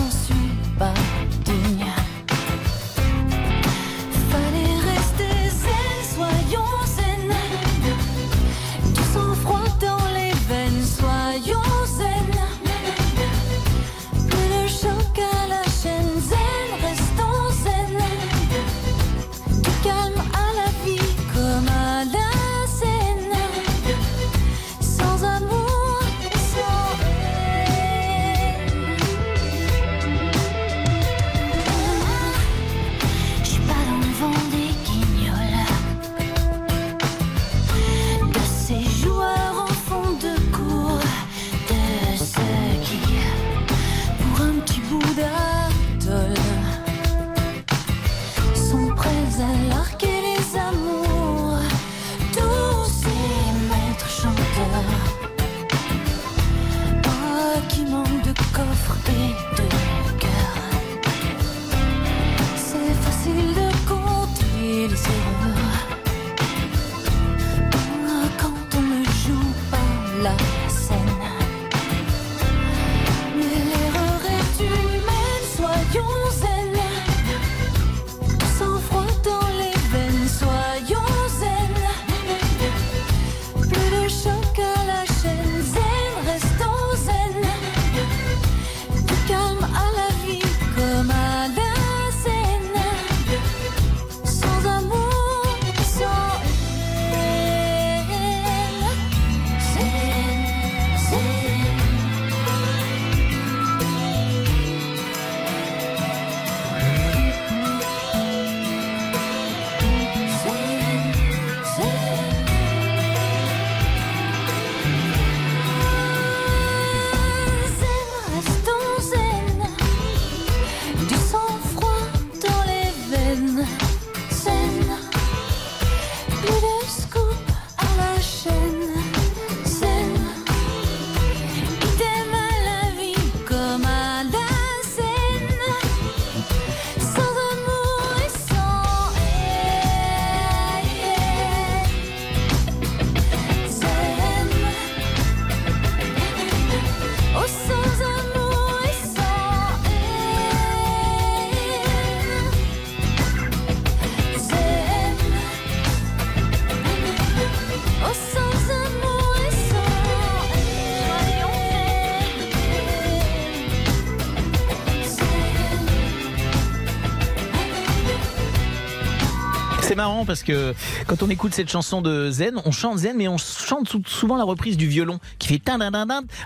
[170.26, 170.74] parce que
[171.08, 174.36] quand on écoute cette chanson de Zen, on chante Zen, mais on chante sou- souvent
[174.38, 175.76] la reprise du violon qui fait tin.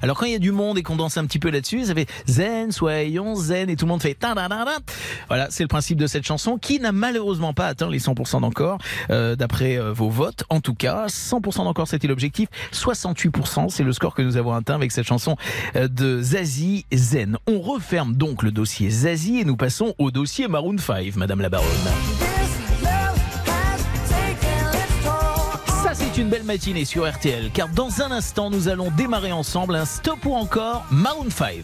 [0.01, 1.93] Alors quand il y a du monde et qu'on danse un petit peu là-dessus, ça
[1.95, 4.33] fait Zen, soyons Zen et tout le monde fait tin.
[5.27, 8.79] Voilà, c'est le principe de cette chanson qui n'a malheureusement pas atteint les 100% d'encore
[9.11, 10.43] euh, d'après euh, vos votes.
[10.49, 14.75] En tout cas, 100% d'encore c'était l'objectif, 68% c'est le score que nous avons atteint
[14.75, 15.35] avec cette chanson
[15.75, 17.37] euh, de Zazie Zen.
[17.47, 21.49] On referme donc le dossier Zazie et nous passons au dossier Maroon 5, Madame la
[21.49, 22.28] Baronne.
[26.19, 30.25] Une belle matinée sur RTL, car dans un instant, nous allons démarrer ensemble un stop
[30.25, 31.63] ou encore Maroon 5.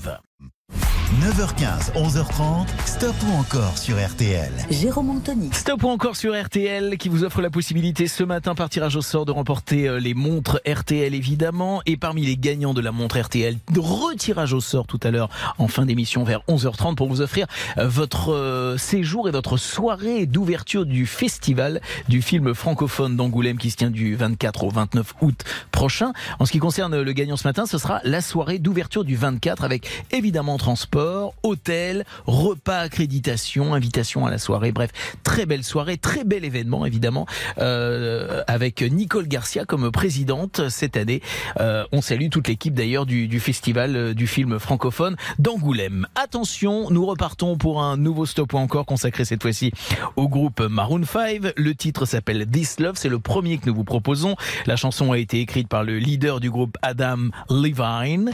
[1.05, 4.51] 9h15, 11h30, stop ou encore sur RTL.
[4.71, 5.49] Jérôme Anthony.
[5.53, 9.03] Stop ou encore sur RTL qui vous offre la possibilité ce matin par tirage au
[9.03, 13.19] sort de remporter euh, les montres RTL évidemment et parmi les gagnants de la montre
[13.19, 15.29] RTL de retirage au sort tout à l'heure
[15.59, 17.45] en fin d'émission vers 11h30 pour vous offrir
[17.77, 23.69] euh, votre euh, séjour et votre soirée d'ouverture du festival du film francophone d'Angoulême qui
[23.69, 26.13] se tient du 24 au 29 août prochain.
[26.39, 29.63] En ce qui concerne le gagnant ce matin, ce sera la soirée d'ouverture du 24
[29.63, 30.94] avec évidemment transport,
[31.43, 34.71] hôtel, repas, accréditation, invitation à la soirée.
[34.71, 34.91] Bref,
[35.23, 37.25] très belle soirée, très bel événement évidemment
[37.57, 41.21] euh, avec Nicole Garcia comme présidente cette année.
[41.59, 46.07] Euh, on salue toute l'équipe d'ailleurs du, festival euh, du film francophone d'Angoulême.
[46.15, 49.71] Attention, nous repartons pour un nouveau stop ou encore consacré cette fois-ci
[50.15, 51.53] au groupe Maroon 5.
[51.57, 54.35] Le titre s'appelle This Love, c'est le premier que nous vous proposons.
[54.65, 58.31] La chanson a été écrite par le leader du groupe Adam Levine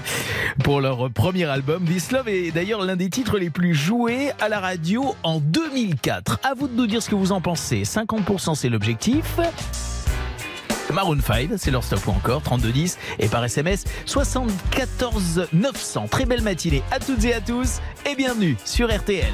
[0.64, 1.84] pour leur premier album.
[1.86, 6.39] This Love d'ailleurs l'un des titres les plus joués à la radio en 2004.
[6.43, 7.83] À vous de nous dire ce que vous en pensez.
[7.83, 9.39] 50% c'est l'objectif.
[10.93, 16.07] Maroon 5, c'est leur stop ou encore, 3210 et par SMS 74 900.
[16.09, 17.79] Très belle matinée à toutes et à tous
[18.09, 19.33] et bienvenue sur RTL.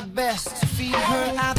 [0.00, 0.60] My best.
[0.60, 1.57] To feed her appetite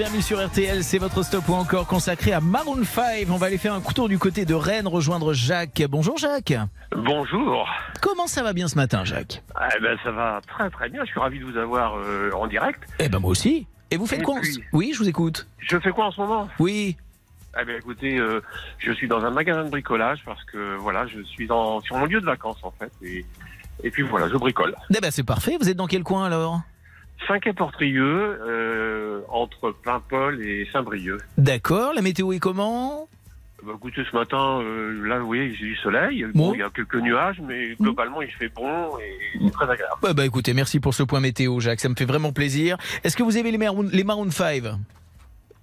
[0.00, 3.26] bienvenue sur RTL, c'est votre stop ou encore consacré à Maroon 5.
[3.28, 5.82] On va aller faire un coup de tour du côté de Rennes, rejoindre Jacques.
[5.90, 6.54] Bonjour Jacques.
[6.96, 7.68] Bonjour.
[8.00, 9.42] Comment ça va bien ce matin Jacques?
[9.76, 11.04] Eh ben, ça va très très bien.
[11.04, 12.80] Je suis ravi de vous avoir euh, en direct.
[12.98, 13.66] Eh ben moi aussi.
[13.90, 14.40] Et vous faites Et quoi en-
[14.72, 15.46] Oui, je vous écoute.
[15.58, 16.48] Je fais quoi en ce moment?
[16.58, 16.96] Oui.
[17.60, 18.40] Eh bien, écoutez, euh,
[18.78, 22.06] je suis dans un magasin de bricolage parce que voilà, je suis dans, sur mon
[22.06, 22.90] lieu de vacances en fait.
[23.02, 23.26] Et,
[23.84, 24.74] et puis voilà, je bricole.
[24.96, 25.58] Eh ben c'est parfait.
[25.60, 26.62] Vous êtes dans quel coin alors?
[27.26, 31.20] 5 et Portrieux, euh, entre Paimpol et Saint-Brieuc.
[31.38, 31.92] D'accord.
[31.94, 33.08] La météo est comment?
[33.62, 36.24] Bah, écoutez, ce matin, euh, là, vous voyez, j'ai du soleil.
[36.34, 36.48] Bon.
[36.48, 39.96] Bon, il y a quelques nuages, mais globalement, il fait bon et c'est très agréable.
[40.02, 41.80] bah, bah, écoutez, merci pour ce point météo, Jacques.
[41.80, 42.78] Ça me fait vraiment plaisir.
[43.04, 44.62] Est-ce que vous avez les Maroon, les Maroon 5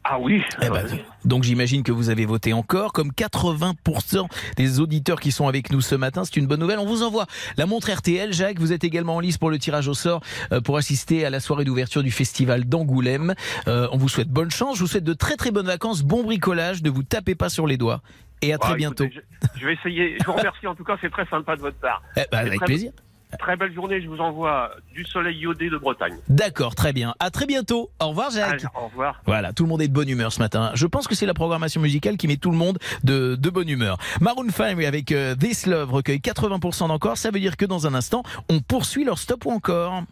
[0.09, 0.41] Ah oui.
[0.61, 0.85] Eh ben,
[1.25, 5.81] donc j'imagine que vous avez voté encore, comme 80% des auditeurs qui sont avec nous
[5.81, 6.23] ce matin.
[6.23, 6.79] C'est une bonne nouvelle.
[6.79, 7.25] On vous envoie
[7.57, 8.31] la montre RTL.
[8.31, 10.21] Jacques, vous êtes également en lice pour le tirage au sort
[10.53, 13.33] euh, pour assister à la soirée d'ouverture du festival d'Angoulême.
[13.67, 14.77] Euh, on vous souhaite bonne chance.
[14.77, 16.81] Je vous souhaite de très très bonnes vacances, bon bricolage.
[16.83, 18.01] Ne vous tapez pas sur les doigts.
[18.41, 19.05] Et à très Ah, bientôt.
[19.11, 19.19] je,
[19.59, 20.15] je vais essayer.
[20.21, 22.01] Je vous remercie en tout cas, c'est très sympa de votre part.
[22.17, 22.91] Eh ben, avec Très- plaisir.
[23.39, 24.01] Très belle journée.
[24.01, 26.15] Je vous envoie du soleil iodé de Bretagne.
[26.29, 27.13] D'accord, très bien.
[27.19, 27.89] À très bientôt.
[28.01, 28.51] Au revoir, Jacques.
[28.53, 29.21] Allez, au revoir.
[29.25, 30.71] Voilà, tout le monde est de bonne humeur ce matin.
[30.73, 33.69] Je pense que c'est la programmation musicale qui met tout le monde de, de bonne
[33.69, 33.97] humeur.
[34.21, 37.17] Maroon 5 avec euh, This Love recueille 80% d'encore.
[37.17, 40.03] Ça veut dire que dans un instant, on poursuit leur stop ou encore.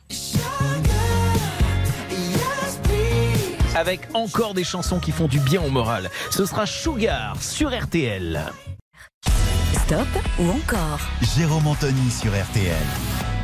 [3.75, 6.09] Avec encore des chansons qui font du bien au moral.
[6.31, 8.41] Ce sera Sugar sur RTL.
[9.85, 10.07] Stop
[10.39, 10.99] ou encore
[11.35, 13.34] Jérôme Anthony sur RTL.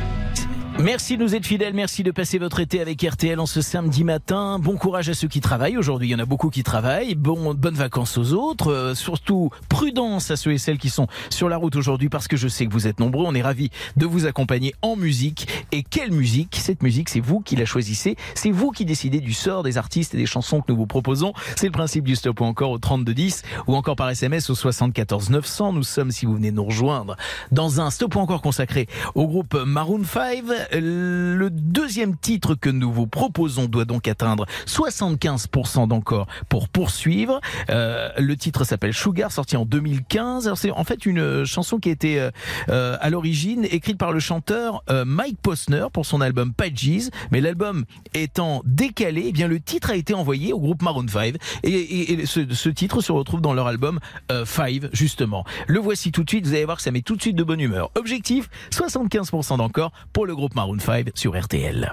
[0.78, 4.02] Merci de nous être fidèles, merci de passer votre été avec RTL en ce samedi
[4.04, 4.58] matin.
[4.58, 7.14] Bon courage à ceux qui travaillent aujourd'hui, il y en a beaucoup qui travaillent.
[7.14, 11.48] Bon, bonnes vacances aux autres, Euh, surtout prudence à ceux et celles qui sont sur
[11.48, 13.24] la route aujourd'hui parce que je sais que vous êtes nombreux.
[13.26, 15.46] On est ravis de vous accompagner en musique.
[15.72, 16.56] Et quelle musique?
[16.56, 20.14] Cette musique, c'est vous qui la choisissez, c'est vous qui décidez du sort des artistes
[20.14, 21.32] et des chansons que nous vous proposons.
[21.54, 25.30] C'est le principe du stop ou encore au 3210 ou encore par SMS au 74
[25.30, 25.74] 900.
[25.74, 27.16] Nous sommes, si vous venez nous rejoindre,
[27.52, 30.42] dans un stop ou encore consacré au groupe Maroon 5.
[30.72, 37.40] Le deuxième titre que nous vous proposons doit donc atteindre 75% d'encore pour poursuivre.
[37.70, 40.46] Euh, le titre s'appelle Sugar, sorti en 2015.
[40.46, 42.30] Alors c'est en fait une chanson qui a été euh,
[42.68, 47.40] euh, à l'origine écrite par le chanteur euh, Mike Posner pour son album Pages, mais
[47.40, 47.84] l'album
[48.14, 52.52] étant décalé, eh bien le titre a été envoyé au groupe Maroon 5 et, ce,
[52.52, 53.98] ce titre se retrouve dans leur album
[54.30, 55.44] euh, Five justement.
[55.66, 57.44] Le voici tout de suite, vous allez voir que ça met tout de suite de
[57.44, 57.90] bonne humeur.
[57.94, 61.92] Objectif 75% d'encore pour le groupe Maroon 5 sur RTL.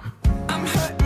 [0.49, 0.98] I'm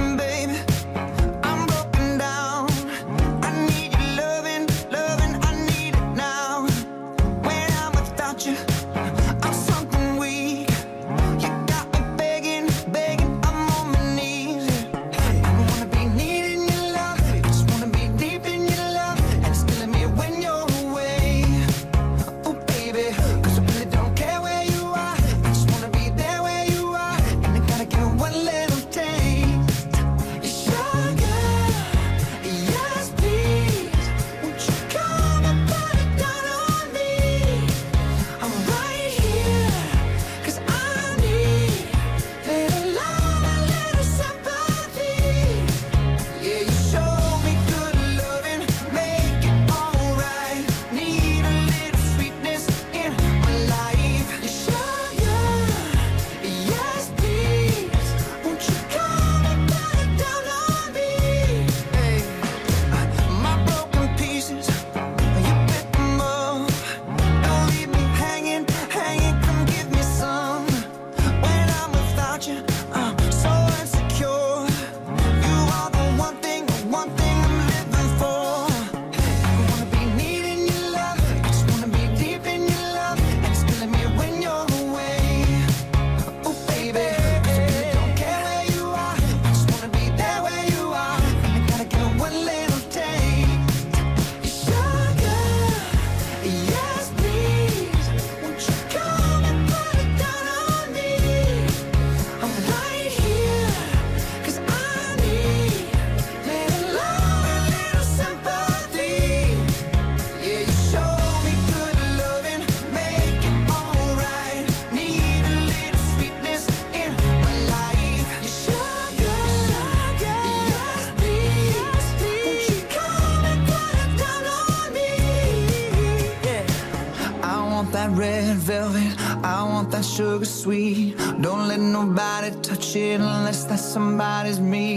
[133.93, 134.92] somebody's me.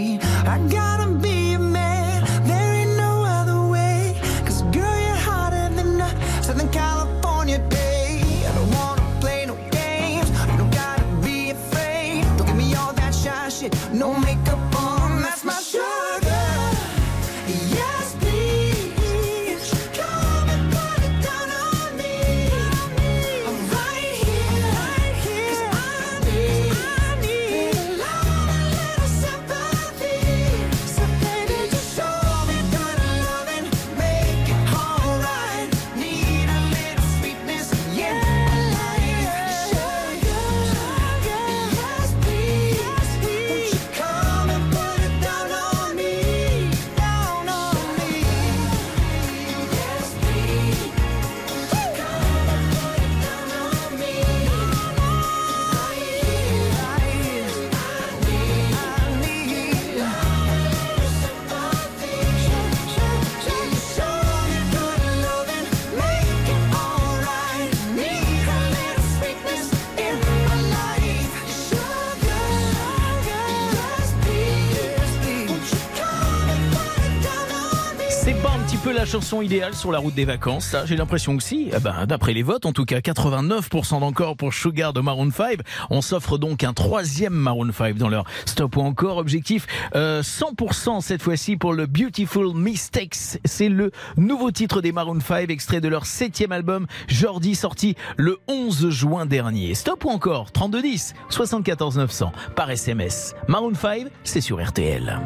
[79.17, 81.43] Chanson idéale sur la route des vacances, ça J'ai l'impression que.
[81.51, 85.57] Eh ben, D'après les votes, en tout cas 89% d'encore pour Sugar de Maroon 5.
[85.89, 89.17] On s'offre donc un troisième Maroon 5 dans leur stop ou encore.
[89.17, 89.65] Objectif
[89.95, 93.39] euh, 100% cette fois-ci pour le Beautiful Mistakes.
[93.43, 98.37] C'est le nouveau titre des Maroon 5, extrait de leur septième album Jordi, sorti le
[98.47, 99.73] 11 juin dernier.
[99.73, 103.33] Stop ou encore 3210 74 900 par SMS.
[103.47, 105.19] Maroon 5, c'est sur RTL.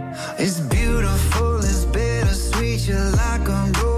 [2.88, 3.91] you like I'm.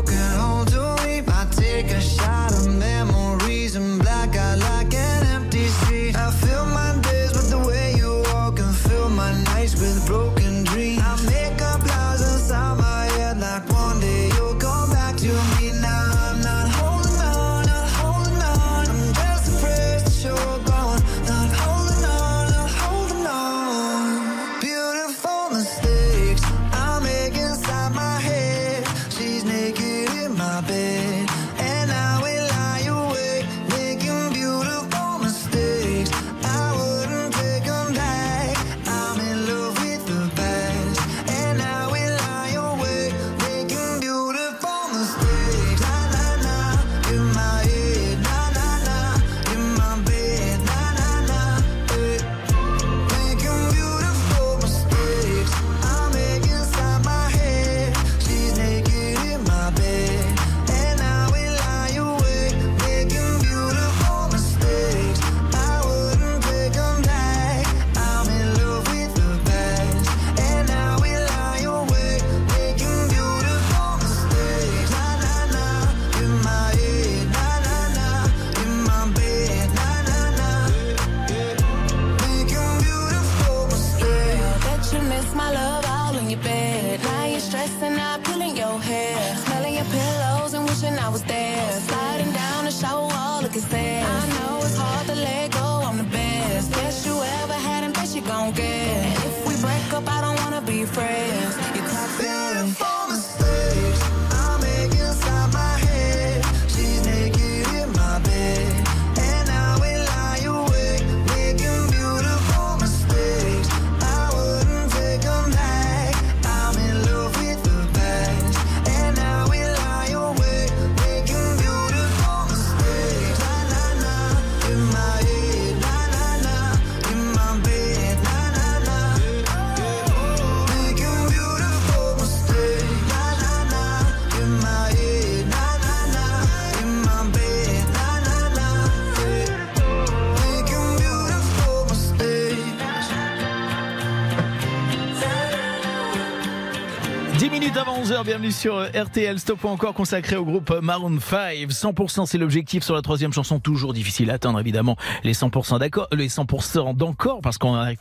[148.23, 149.39] Minutes avant 11h, bienvenue sur euh, RTL.
[149.39, 151.67] Stop encore consacré au groupe Maroon 5.
[151.69, 153.59] 100% c'est l'objectif sur la troisième chanson.
[153.59, 157.99] Toujours difficile à atteindre évidemment les 100% d'accord, les 100% d'encore parce qu'on arrive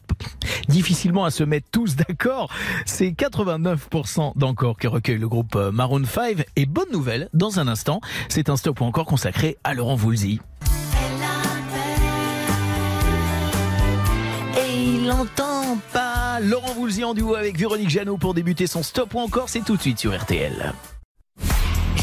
[0.68, 2.51] difficilement à se mettre tous d'accord.
[2.87, 6.45] C'est 89% d'encore que recueille le groupe euh, Maroon 5.
[6.57, 10.41] Et bonne nouvelle, dans un instant, c'est un stop encore consacré à Laurent Voulzy.
[14.57, 19.14] Et il entend pas Laurent Voulzy en duo avec Véronique Jeannot pour débuter son stop
[19.14, 20.72] ou encore, c'est tout de suite sur RTL.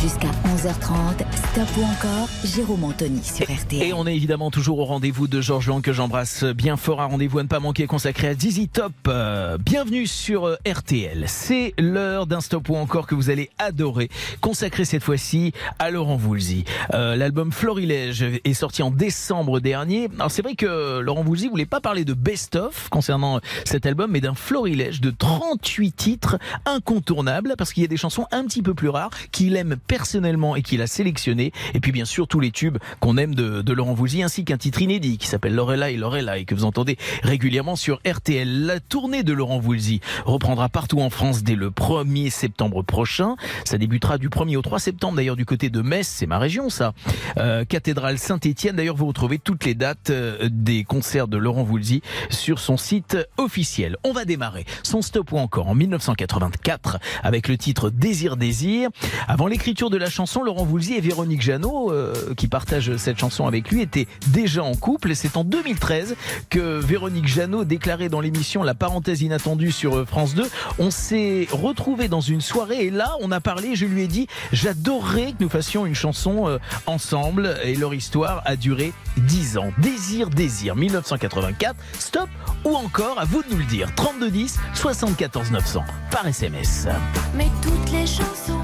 [0.02, 3.84] Jusqu'à 11h30, Stop ou encore, Jérôme Anthony sur RTL.
[3.84, 7.02] Et on est évidemment toujours au rendez-vous de Georges Lang que j'embrasse bien fort.
[7.02, 8.94] Un rendez-vous à ne pas manquer consacré à Dizzy Top.
[9.10, 11.26] Euh, bienvenue sur euh, RTL.
[11.28, 14.10] C'est l'heure d'un stop ou encore que vous allez adorer.
[14.40, 16.64] Consacré cette fois-ci à Laurent Voulzy.
[16.94, 20.08] Euh, L'album Florilège est sorti en décembre dernier.
[20.18, 24.22] Alors c'est vrai que Laurent Voulzy voulait pas parler de best-of concernant cet album, mais
[24.22, 28.74] d'un Florilège de 38 titres incontournables parce qu'il y a des chansons un petit peu
[28.74, 31.52] plus rares qu'il aime personnellement et qu'il a sélectionné.
[31.74, 34.58] Et puis bien sûr tous les tubes qu'on aime de, de Laurent Voulzy ainsi qu'un
[34.58, 38.68] titre inédit qui s'appelle Lorelai, Lorelai que vous entendez régulièrement sur RTL.
[38.68, 43.36] La tournée de Laurent Voulzy reprendra partout en France dès le 1er septembre prochain.
[43.66, 46.70] Ça débutera du 1er au 3 septembre d'ailleurs du côté de Metz, c'est ma région
[46.70, 46.94] ça.
[47.38, 48.76] Euh, Cathédrale Saint-Étienne.
[48.76, 53.18] D'ailleurs vous retrouvez toutes les dates euh, des concerts de Laurent Voulzy sur son site
[53.38, 53.98] officiel.
[54.04, 58.90] On va démarrer son stop ou encore en 1984 avec le titre Désir Désir.
[59.28, 63.48] Avant l'écriture de la chanson, Laurent Voulzy et Véronique Jeannot, euh, qui partagent cette chanson
[63.48, 65.12] avec lui, étaient déjà en couple.
[65.12, 66.18] Et c'est en 2013
[66.50, 70.44] que Véronique Jeannot déclarait dans l'émission La parenthèse inattendue sur euh, France 2.
[70.80, 73.76] On s'est retrouvés dans une soirée et là, on a parlé.
[73.76, 77.58] Je lui ai dit, j'adorerais que nous fassions une chanson euh, ensemble.
[77.64, 79.72] Et leur histoire a duré 10 ans.
[79.78, 81.76] Désir, désir, 1984.
[81.98, 82.28] Stop
[82.66, 83.96] ou encore, à vous de nous le dire.
[83.96, 86.88] 32 10 74 900 par SMS.
[87.36, 88.60] Mais toutes les chansons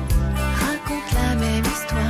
[1.75, 2.04] Just.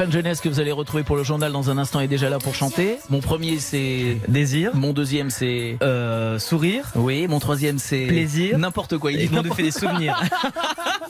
[0.00, 2.38] Stéphane Jeunesse que vous allez retrouver pour le journal dans un instant est déjà là
[2.38, 2.96] pour chanter.
[3.10, 8.56] Mon premier c'est Désir, mon deuxième c'est euh, sourire, oui, mon troisième c'est Plaisir.
[8.56, 9.12] N'importe quoi.
[9.12, 10.18] Il n'importe- fait des souvenirs.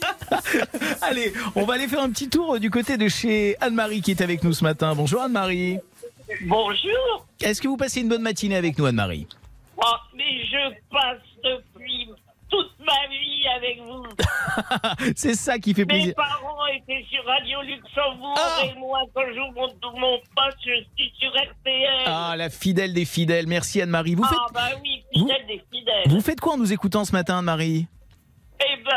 [1.03, 4.23] Allez, on va aller faire un petit tour du côté de chez Anne-Marie qui est
[4.23, 4.93] avec nous ce matin.
[4.97, 5.79] Bonjour Anne-Marie.
[6.47, 7.27] Bonjour.
[7.41, 9.29] Est-ce que vous passez une bonne matinée avec nous Anne-Marie?
[9.77, 9.85] Oh,
[10.17, 12.09] mais je passe depuis
[12.51, 13.30] toute ma vie
[13.62, 14.05] avec vous.
[15.16, 16.15] C'est ça qui fait Mes plaisir.
[16.16, 18.62] parents étaient sur Radio Luxembourg Ah.
[18.65, 22.05] et moi, quand j'ouvre mon, mon poste, je suis sur RTL.
[22.07, 23.47] Ah, la fidèle des fidèles.
[23.47, 24.15] Merci Anne-Marie.
[24.15, 26.09] Vous faites, Ah, bah oui, fidèle des fidèles.
[26.09, 27.87] vous faites quoi en nous écoutant ce matin Anne-Marie?
[28.62, 28.93] Eh ben,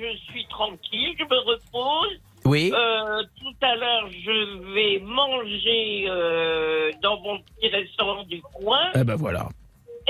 [0.00, 2.20] je suis tranquille, je me repose.
[2.44, 2.72] Oui.
[2.72, 8.90] Euh, tout à l'heure, je vais manger euh, dans mon petit restaurant du coin.
[8.94, 9.48] Eh ben voilà.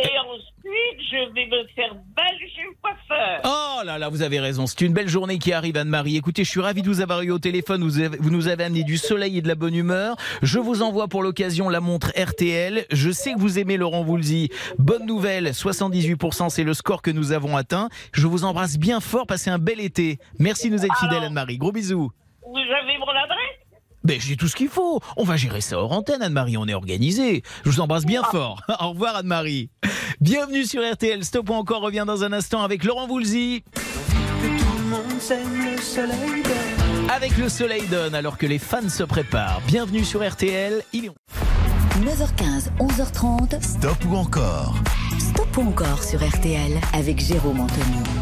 [0.01, 3.41] Et ensuite, je vais me faire belle chez le coiffeur.
[3.45, 4.67] Oh là là, vous avez raison.
[4.67, 6.17] C'est une belle journée qui arrive, Anne-Marie.
[6.17, 7.83] Écoutez, je suis ravi de vous avoir eu au téléphone.
[7.83, 10.17] Vous, avez- vous nous avez amené du soleil et de la bonne humeur.
[10.43, 12.87] Je vous envoie pour l'occasion la montre RTL.
[12.93, 14.51] Je sais que vous aimez Laurent Voulzy.
[14.79, 17.89] Bonne nouvelle, 78%, c'est le score que nous avons atteint.
[18.13, 19.27] Je vous embrasse bien fort.
[19.27, 20.19] Passez un bel été.
[20.39, 21.59] Merci de nous être fidèles, Anne-Marie.
[21.59, 22.13] Gros bisous.
[22.47, 23.38] Vous avez mon adresse
[24.09, 25.01] Ben, j'ai tout ce qu'il faut.
[25.19, 26.57] On va gérer ça hors antenne, Anne-Marie.
[26.57, 27.43] On est organisé.
[27.67, 28.63] Je vous embrasse bien fort.
[28.81, 29.69] Au revoir, Anne-Marie.
[30.23, 31.23] Bienvenue sur RTL.
[31.27, 33.65] Stop ou encore revient dans un instant avec Laurent Voulzy.
[37.15, 39.61] Avec le soleil donne alors que les fans se préparent.
[39.67, 40.83] Bienvenue sur RTL.
[40.95, 41.11] Il est
[42.01, 43.63] 9h15, 11h30.
[43.63, 44.75] Stop ou encore
[45.19, 48.18] Stop ou encore sur RTL avec Jérôme Anthony.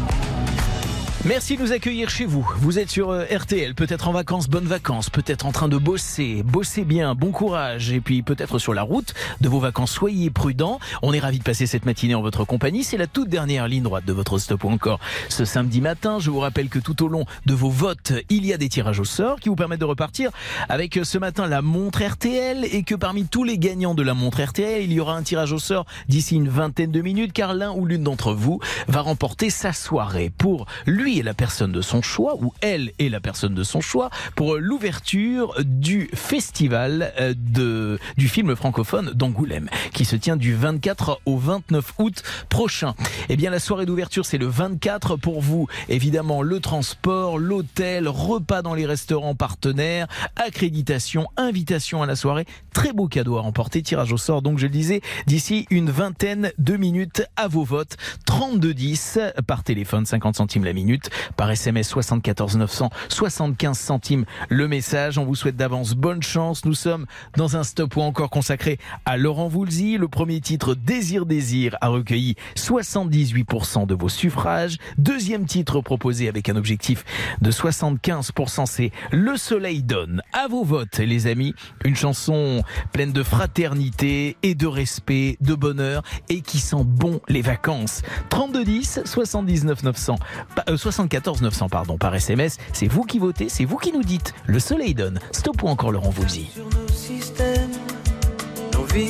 [1.25, 2.47] Merci de nous accueillir chez vous.
[2.57, 6.43] Vous êtes sur euh, RTL, peut-être en vacances, bonnes vacances, peut-être en train de bosser,
[6.43, 10.79] bossez bien, bon courage, et puis peut-être sur la route de vos vacances, soyez prudents.
[11.01, 12.83] On est ravis de passer cette matinée en votre compagnie.
[12.83, 16.19] C'est la toute dernière ligne droite de votre stop ou encore ce samedi matin.
[16.19, 18.99] Je vous rappelle que tout au long de vos votes, il y a des tirages
[18.99, 20.29] au sort qui vous permettent de repartir
[20.69, 24.13] avec euh, ce matin la montre RTL et que parmi tous les gagnants de la
[24.13, 27.55] montre RTL, il y aura un tirage au sort d'ici une vingtaine de minutes car
[27.55, 31.81] l'un ou l'une d'entre vous va remporter sa soirée pour lui et la personne de
[31.81, 37.33] son choix ou elle et la personne de son choix pour l'ouverture du festival euh,
[37.37, 42.93] de, du film francophone d'Angoulême qui se tient du 24 au 29 août prochain.
[43.29, 45.67] Eh bien, la soirée d'ouverture, c'est le 24 pour vous.
[45.87, 52.45] Évidemment, le transport, l'hôtel, repas dans les restaurants partenaires, accréditation, invitation à la soirée.
[52.73, 54.41] Très beau cadeau à remporter, tirage au sort.
[54.41, 57.95] Donc, je le disais, d'ici une vingtaine de minutes à vos votes.
[58.25, 60.96] 32 10 par téléphone, 50 centimes la minute.
[61.35, 65.17] Par SMS 74 900, 75 centimes le message.
[65.17, 66.65] On vous souhaite d'avance bonne chance.
[66.65, 67.05] Nous sommes
[67.35, 69.97] dans un stop ou encore consacré à Laurent Voulzy.
[69.97, 74.77] Le premier titre, Désir Désir, a recueilli 78% de vos suffrages.
[74.97, 77.03] Deuxième titre proposé avec un objectif
[77.41, 80.21] de 75%, c'est Le Soleil donne.
[80.33, 81.53] À vos votes, les amis.
[81.85, 87.41] Une chanson pleine de fraternité et de respect, de bonheur et qui sent bon les
[87.41, 88.01] vacances.
[88.29, 90.15] 32 10 79 900,
[90.55, 92.57] pa- euh, 74 900 pardon par SMS.
[92.71, 94.33] C'est vous qui votez, c'est vous qui nous dites.
[94.45, 95.19] Le Soleil donne.
[95.31, 96.49] Stop ou encore Laurent Voulzy.
[96.53, 97.71] sur nos systèmes,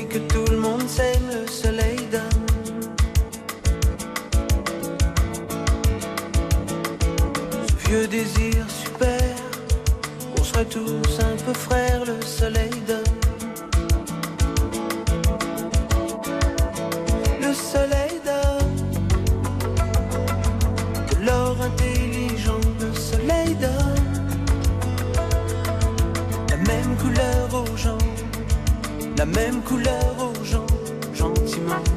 [0.10, 2.46] que tout le monde s'aime, le soleil donne.
[7.88, 9.36] Vieux désir super,
[10.36, 12.97] qu'on serait tous un peu frères, le soleil donne.
[29.18, 30.68] La même couleur aux gens,
[31.14, 31.97] gentiment.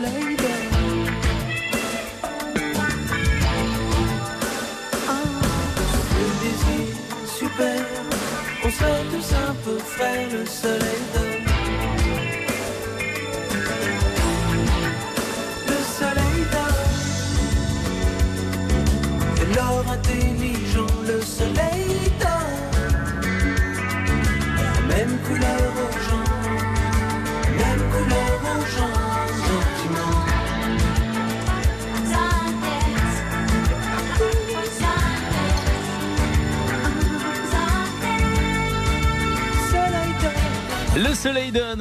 [0.00, 0.27] Soleil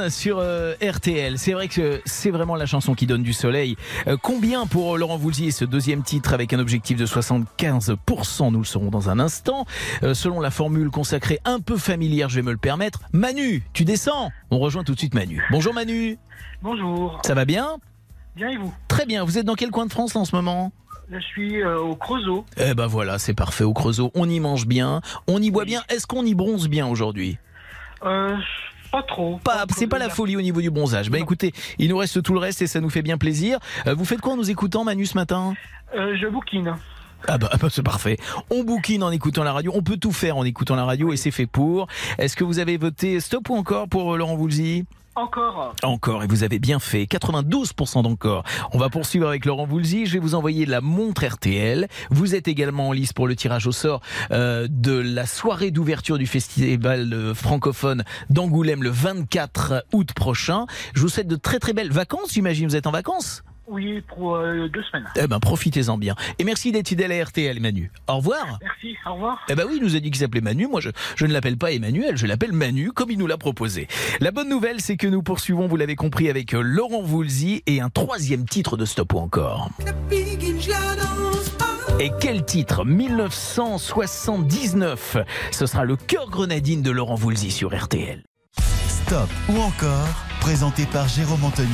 [0.09, 1.37] sur euh, RTL.
[1.37, 3.75] C'est vrai que c'est vraiment la chanson qui donne du soleil.
[4.07, 8.65] Euh, combien pour Laurent Voulzy ce deuxième titre avec un objectif de 75% Nous le
[8.65, 9.65] saurons dans un instant.
[10.03, 13.01] Euh, selon la formule consacrée un peu familière, je vais me le permettre.
[13.11, 14.31] Manu, tu descends?
[14.51, 15.43] On rejoint tout de suite Manu.
[15.51, 16.17] Bonjour Manu.
[16.61, 17.21] Bonjour.
[17.25, 17.77] Ça va bien?
[18.35, 18.73] Bien et vous?
[18.87, 19.25] Très bien.
[19.25, 20.71] Vous êtes dans quel coin de France là, en ce moment?
[21.11, 22.45] Je suis euh, au Creusot.
[22.57, 23.63] Eh ben voilà, c'est parfait.
[23.63, 25.81] Au Creusot, on y mange bien, on y boit bien.
[25.89, 27.37] Est-ce qu'on y bronze bien aujourd'hui?
[28.03, 28.35] Euh,
[28.91, 29.39] pas trop.
[29.43, 31.09] Pas, c'est pas la folie au niveau du bronzage.
[31.09, 33.59] Ben écoutez, il nous reste tout le reste et ça nous fait bien plaisir.
[33.85, 35.53] Euh, vous faites quoi en nous écoutant, Manu, ce matin?
[35.95, 36.75] Euh, je bouquine.
[37.27, 38.17] Ah bah, ah bah, c'est parfait.
[38.49, 39.71] On bouquine en écoutant la radio.
[39.75, 41.87] On peut tout faire en écoutant la radio et c'est fait pour.
[42.17, 44.85] Est-ce que vous avez voté stop ou encore pour Laurent Voulzy?
[45.17, 45.73] Encore.
[45.81, 48.43] Encore, et vous avez bien fait, 92% d'encore.
[48.71, 51.87] On va poursuivre avec Laurent Voulzy, je vais vous envoyer la montre RTL.
[52.11, 56.19] Vous êtes également en lice pour le tirage au sort euh, de la soirée d'ouverture
[56.19, 60.67] du festival euh, francophone d'Angoulême le 24 août prochain.
[60.93, 64.35] Je vous souhaite de très très belles vacances, j'imagine, vous êtes en vacances Oui, pour
[64.35, 65.07] euh, deux semaines.
[65.17, 66.15] Eh ben profitez-en bien.
[66.39, 67.91] Et merci d'être fidèle à RTL Manu.
[68.07, 69.39] Au revoir Merci, au revoir.
[69.49, 70.67] Eh ben oui, il nous a dit qu'il s'appelait Manu.
[70.67, 73.87] Moi, je, je ne l'appelle pas Emmanuel, je l'appelle Manu, comme il nous l'a proposé.
[74.21, 77.81] La bonne nouvelle, c'est que nous poursuivons, vous l'avez compris, avec euh, Laurent Voulzy et
[77.81, 79.69] un troisième titre de Stop ou encore.
[81.99, 82.85] Et quel titre?
[82.85, 85.17] 1979.
[85.51, 88.23] Ce sera le cœur grenadine de Laurent Voulzy sur RTL.
[88.87, 90.07] Stop ou encore,
[90.39, 91.67] présenté par Jérôme Anthony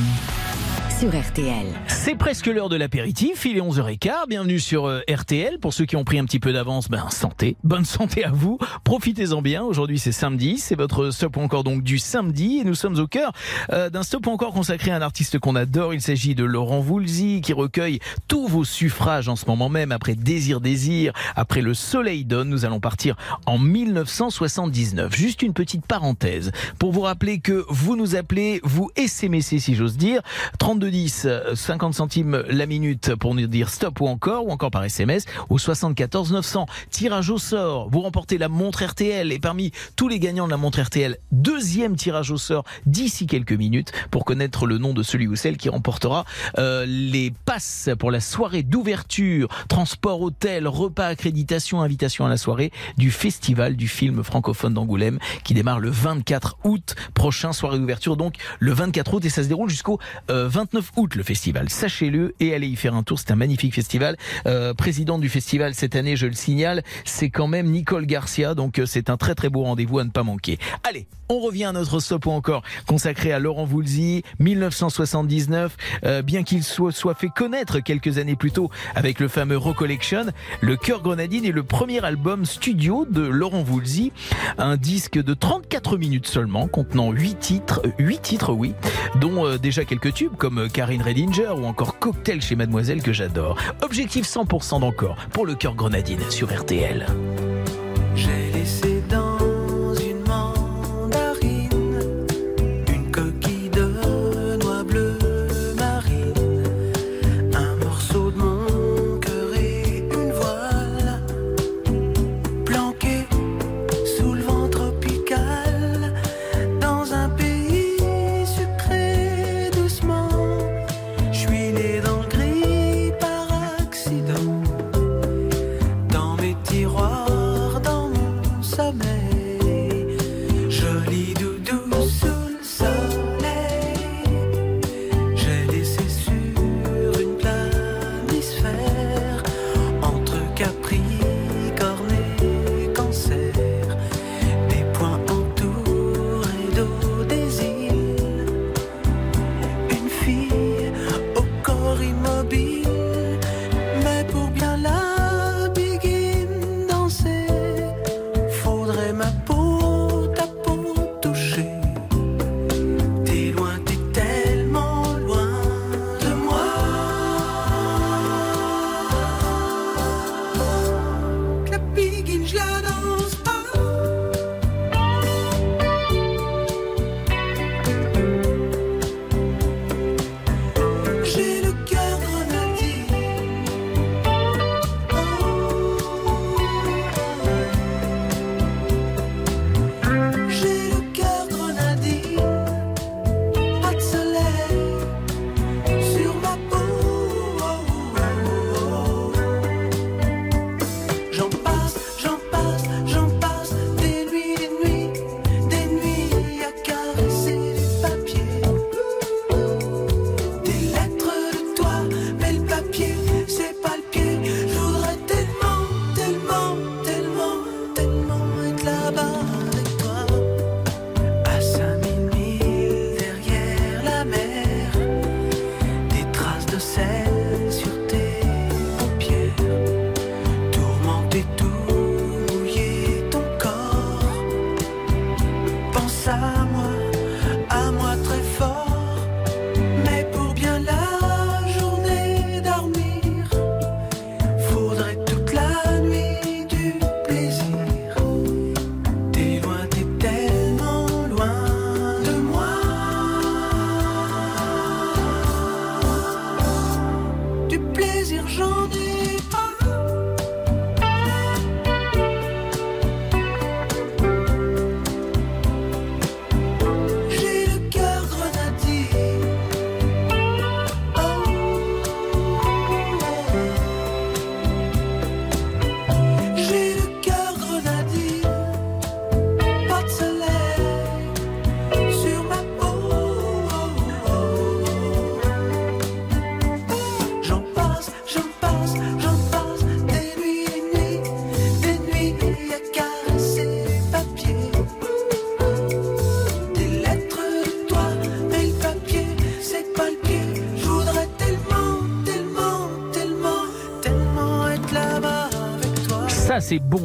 [1.88, 5.60] C'est presque l'heure de l'apéritif, il est 11h15, bienvenue sur euh, RTL.
[5.60, 8.58] Pour ceux qui ont pris un petit peu d'avance, ben santé, bonne santé à vous,
[8.86, 9.64] profitez-en bien.
[9.64, 13.34] Aujourd'hui c'est samedi, c'est votre stop encore donc du samedi et nous sommes au cœur
[13.74, 15.94] euh, d'un stop encore consacré à un artiste qu'on adore.
[15.94, 18.00] Il s'agit de Laurent Voulzy qui recueille
[18.30, 22.48] tous vos suffrages en ce moment même après Désir Désir, après Le Soleil donne.
[22.48, 25.14] Nous allons partir en 1979.
[25.14, 29.98] Juste une petite parenthèse pour vous rappeler que vous nous appelez, vous SMSC si j'ose
[29.98, 30.22] dire,
[30.60, 34.84] 32 10, 50 centimes la minute pour nous dire stop ou encore, ou encore par
[34.84, 36.68] SMS au 74 900.
[36.92, 40.58] Tirage au sort, vous remportez la montre RTL et parmi tous les gagnants de la
[40.58, 45.26] montre RTL, deuxième tirage au sort d'ici quelques minutes pour connaître le nom de celui
[45.26, 46.26] ou celle qui remportera
[46.60, 52.72] euh, les passes pour la soirée d'ouverture, transport, hôtel, repas, accréditation, invitation à la soirée
[52.98, 58.36] du festival du film francophone d'Angoulême qui démarre le 24 août prochain, soirée d'ouverture donc
[58.60, 59.98] le 24 août et ça se déroule jusqu'au
[60.30, 61.70] euh, 29 août le festival.
[61.70, 63.20] Sachez-le et allez y faire un tour.
[63.20, 64.18] C'est un magnifique festival.
[64.46, 68.56] Euh, président du festival cette année, je le signale, c'est quand même Nicole Garcia.
[68.56, 70.58] Donc euh, c'est un très très beau rendez-vous à ne pas manquer.
[70.84, 75.76] Allez, on revient à notre stop encore consacré à Laurent Voulzy, 1979.
[76.04, 80.26] Euh, bien qu'il soit, soit fait connaître quelques années plus tôt avec le fameux Recollection,
[80.62, 84.12] le Cœur Grenadine est le premier album studio de Laurent Voulzy.
[84.58, 88.74] Un disque de 34 minutes seulement, contenant 8 titres, 8 titres oui,
[89.20, 93.58] dont euh, déjà quelques tubes comme Karine Redinger ou encore Cocktail chez Mademoiselle que j'adore.
[93.82, 97.06] Objectif 100% d'encore pour le Cœur Grenadine sur RTL.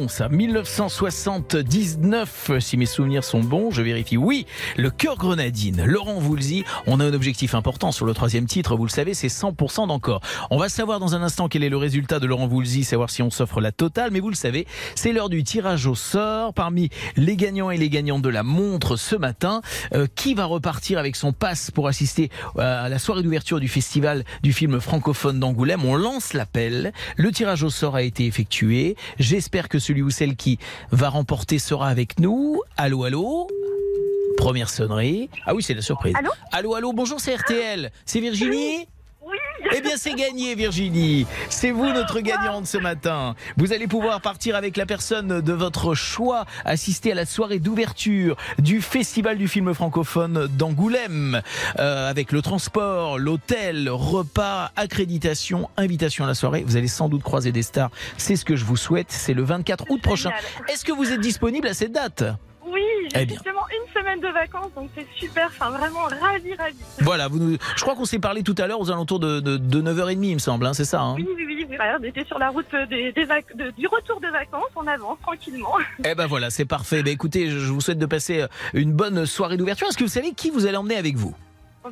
[0.09, 0.29] Ça.
[0.29, 4.17] 1979, si mes souvenirs sont bons, je vérifie.
[4.17, 4.45] Oui,
[4.77, 5.83] le cœur grenadine.
[5.85, 9.27] Laurent Voulzy, on a un objectif important sur le troisième titre, vous le savez, c'est
[9.27, 10.21] 100% d'encore.
[10.49, 13.21] On va savoir dans un instant quel est le résultat de Laurent Voulzy, savoir si
[13.21, 16.53] on s'offre la totale, mais vous le savez, c'est l'heure du tirage au sort.
[16.53, 19.61] Parmi les gagnants et les gagnantes de la montre ce matin,
[19.93, 23.67] euh, qui va repartir avec son passe pour assister euh, à la soirée d'ouverture du
[23.67, 25.85] festival du film francophone d'Angoulême?
[25.85, 26.93] On lance l'appel.
[27.15, 28.95] Le tirage au sort a été effectué.
[29.19, 30.59] J'espère que celui ou celle qui
[30.91, 32.61] va remporter sera avec nous.
[32.77, 33.47] Allô, allô
[34.37, 35.29] Première sonnerie.
[35.45, 36.15] Ah oui, c'est la surprise.
[36.17, 37.91] Allô Allô, allô, bonjour, c'est RTL.
[38.05, 38.87] C'est Virginie Oui.
[39.75, 41.25] Eh bien, c'est gagné, Virginie.
[41.49, 43.35] C'est vous notre gagnante ce matin.
[43.57, 48.35] Vous allez pouvoir partir avec la personne de votre choix, assister à la soirée d'ouverture
[48.57, 51.41] du Festival du film francophone d'Angoulême,
[51.79, 56.63] euh, avec le transport, l'hôtel, repas, accréditation, invitation à la soirée.
[56.65, 57.91] Vous allez sans doute croiser des stars.
[58.17, 59.11] C'est ce que je vous souhaite.
[59.11, 60.31] C'est le 24 août prochain.
[60.67, 62.23] Est-ce que vous êtes disponible à cette date?
[62.71, 62.81] Oui,
[63.13, 65.47] j'ai Eh justement une semaine de vacances, donc c'est super.
[65.47, 66.75] Enfin, vraiment ravi, ravi.
[67.01, 69.57] Voilà, vous nous- je crois qu'on s'est parlé tout à l'heure aux alentours de, de,
[69.57, 71.15] de 9h30, il me semble, hein, c'est ça hein?
[71.15, 74.19] Oui, oui, oui, voilà, on était sur la route des, des vac- de- du retour
[74.21, 75.73] de vacances, on avance tranquillement.
[76.05, 77.03] Eh ben voilà, c'est parfait.
[77.03, 79.87] Ben écoutez, je vous souhaite de passer euh, une bonne soirée d'ouverture.
[79.87, 81.33] Est-ce que vous savez qui vous allez emmener avec vous?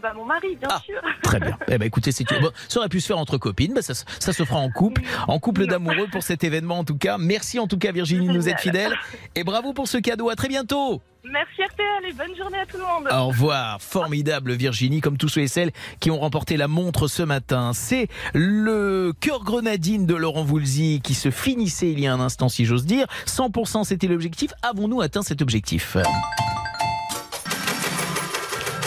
[0.02, 0.82] Bah, mon mari, bien Ah.
[0.86, 1.00] sûr.
[1.24, 1.58] Très bien.
[1.68, 4.34] Eh ben écoutez, c'est bon, ça aurait pu se faire entre copines, ça, se- ça
[4.34, 7.18] se fera en couple, en couple d'amoureux pour cet événement en tout cas.
[7.18, 8.94] Merci en tout cas Virginie de nous être fidèle
[9.36, 10.30] et bravo pour ce cadeau.
[10.30, 11.02] À très bientôt.
[11.30, 13.08] Merci RTL et bonne journée à tout le monde.
[13.12, 17.22] Au revoir, formidable Virginie, comme tous ceux et celles qui ont remporté la montre ce
[17.24, 17.72] matin.
[17.74, 22.48] C'est le cœur grenadine de Laurent Voulzy qui se finissait il y a un instant,
[22.48, 23.08] si j'ose dire.
[23.26, 24.52] 100% c'était l'objectif.
[24.64, 25.98] Avons-nous atteint cet objectif?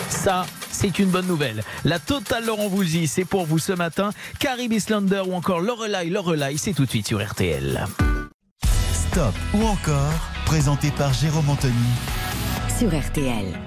[0.08, 0.44] Ça,
[0.80, 1.62] c'est une bonne nouvelle.
[1.84, 4.12] La totale Laurent Voulzy, c'est pour vous ce matin.
[4.38, 7.86] Carrie Islander ou encore Lorelai, Lorelai, c'est tout de suite sur RTL.
[8.92, 10.14] Stop ou encore,
[10.46, 11.74] présenté par Jérôme Anthony.
[12.78, 13.58] Sur RTL.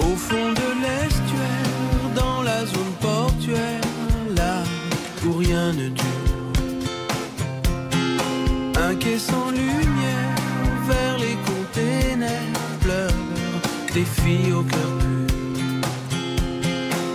[0.00, 3.80] Au fond de l'estuaire, dans la zone portuaire,
[4.34, 4.64] là
[5.24, 5.99] où rien ne
[14.52, 15.26] au cœur pur.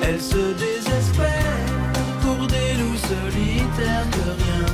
[0.04, 4.66] Elles se désespèrent pour des loups solitaires que rien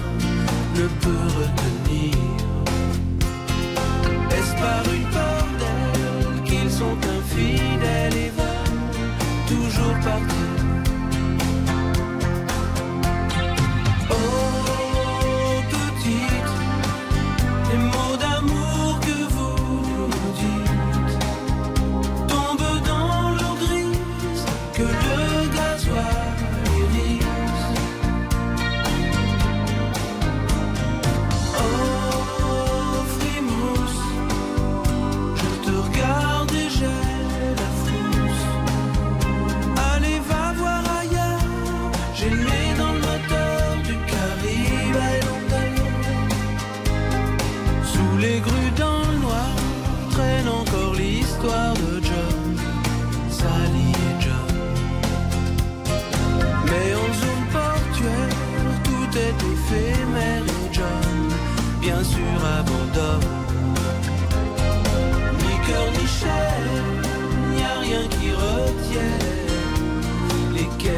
[0.78, 2.16] ne peut retenir.
[4.32, 10.41] Est-ce par une peur d'elles qu'ils sont infidèles et veulent toujours partir?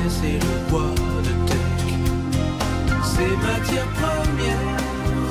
[0.03, 0.93] Et le bois
[1.23, 1.79] de tech.
[3.03, 4.77] Ces matières premières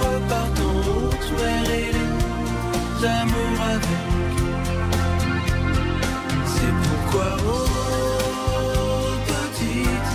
[0.01, 4.03] repartent en haute mer et les amours avec.
[6.47, 7.61] C'est pourquoi, oh
[9.27, 10.11] petite,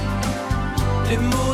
[1.10, 1.47] les mots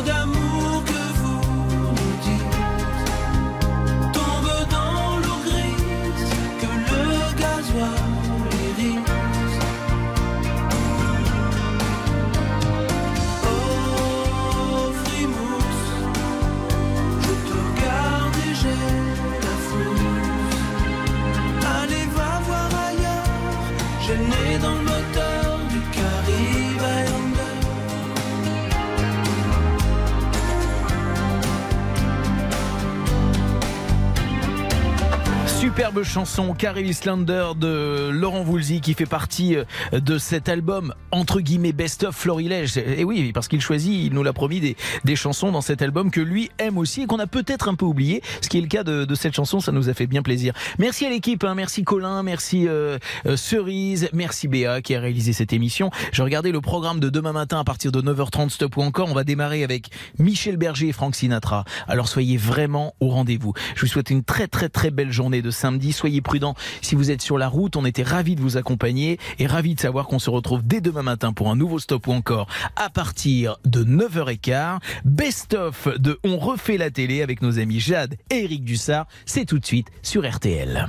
[35.76, 39.64] Superbe chanson, Carrie Islander de Laurent Voulzy qui fait partie euh,
[39.98, 42.76] de cet album entre guillemets Best of Florilège.
[42.76, 46.12] Et oui, parce qu'il choisit, il nous l'a promis, des, des chansons dans cet album
[46.12, 48.22] que lui aime aussi et qu'on a peut-être un peu oublié.
[48.40, 50.54] Ce qui est le cas de, cette chanson, ça nous a fait bien plaisir.
[50.78, 51.56] Merci à l'équipe, hein.
[51.56, 55.90] merci Colin, merci euh, euh, Cerise, merci Béa qui a réalisé cette émission.
[56.12, 59.10] Je regardais le programme de demain matin à partir de 9h30 stop ou encore.
[59.10, 59.90] On va démarrer avec
[60.20, 61.64] Michel Berger et Frank Sinatra.
[61.88, 63.54] Alors soyez vraiment au rendez-vous.
[63.74, 65.92] Je vous souhaite une très très très belle journée de samedi.
[65.92, 67.76] Soyez prudents si vous êtes sur la route.
[67.76, 71.02] On était ravis de vous accompagner et ravis de savoir qu'on se retrouve dès demain
[71.02, 74.80] matin pour un nouveau stop ou encore à partir de 9h15.
[75.06, 79.06] Best of de On refait la télé avec nos amis Jade et Eric Dussard.
[79.24, 80.86] C'est tout de suite sur RTL.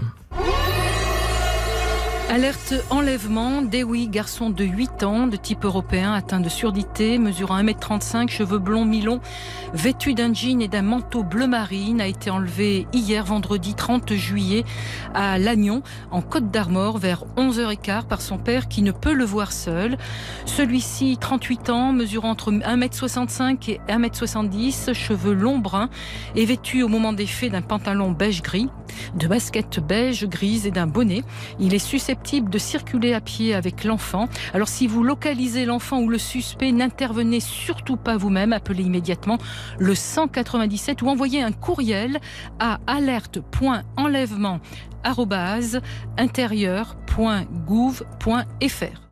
[2.28, 8.30] Alerte enlèvement, Dewey, garçon de 8 ans, de type européen, atteint de surdité, mesurant 1m35,
[8.30, 9.22] cheveux blonds mi-longs,
[9.74, 14.66] vêtu d'un jean et d'un manteau bleu marine, a été enlevé hier vendredi 30 juillet
[15.14, 19.52] à Lannion, en Côte d'Armor, vers 11h15 par son père qui ne peut le voir
[19.52, 19.96] seul.
[20.46, 25.90] Celui-ci, 38 ans, mesurant entre 1m65 et 1m70, cheveux longs bruns,
[26.36, 28.68] est vêtu au moment des faits d'un pantalon beige-gris,
[29.16, 31.22] de baskets beige grises et d'un bonnet.
[32.16, 34.28] De circuler à pied avec l'enfant.
[34.54, 39.38] Alors si vous localisez l'enfant ou le suspect, n'intervenez surtout pas vous-même, appelez immédiatement
[39.78, 42.20] le 197 ou envoyez un courriel
[42.60, 44.60] à alerte.enlèvement
[46.18, 49.05] intérieur.gouv.fr.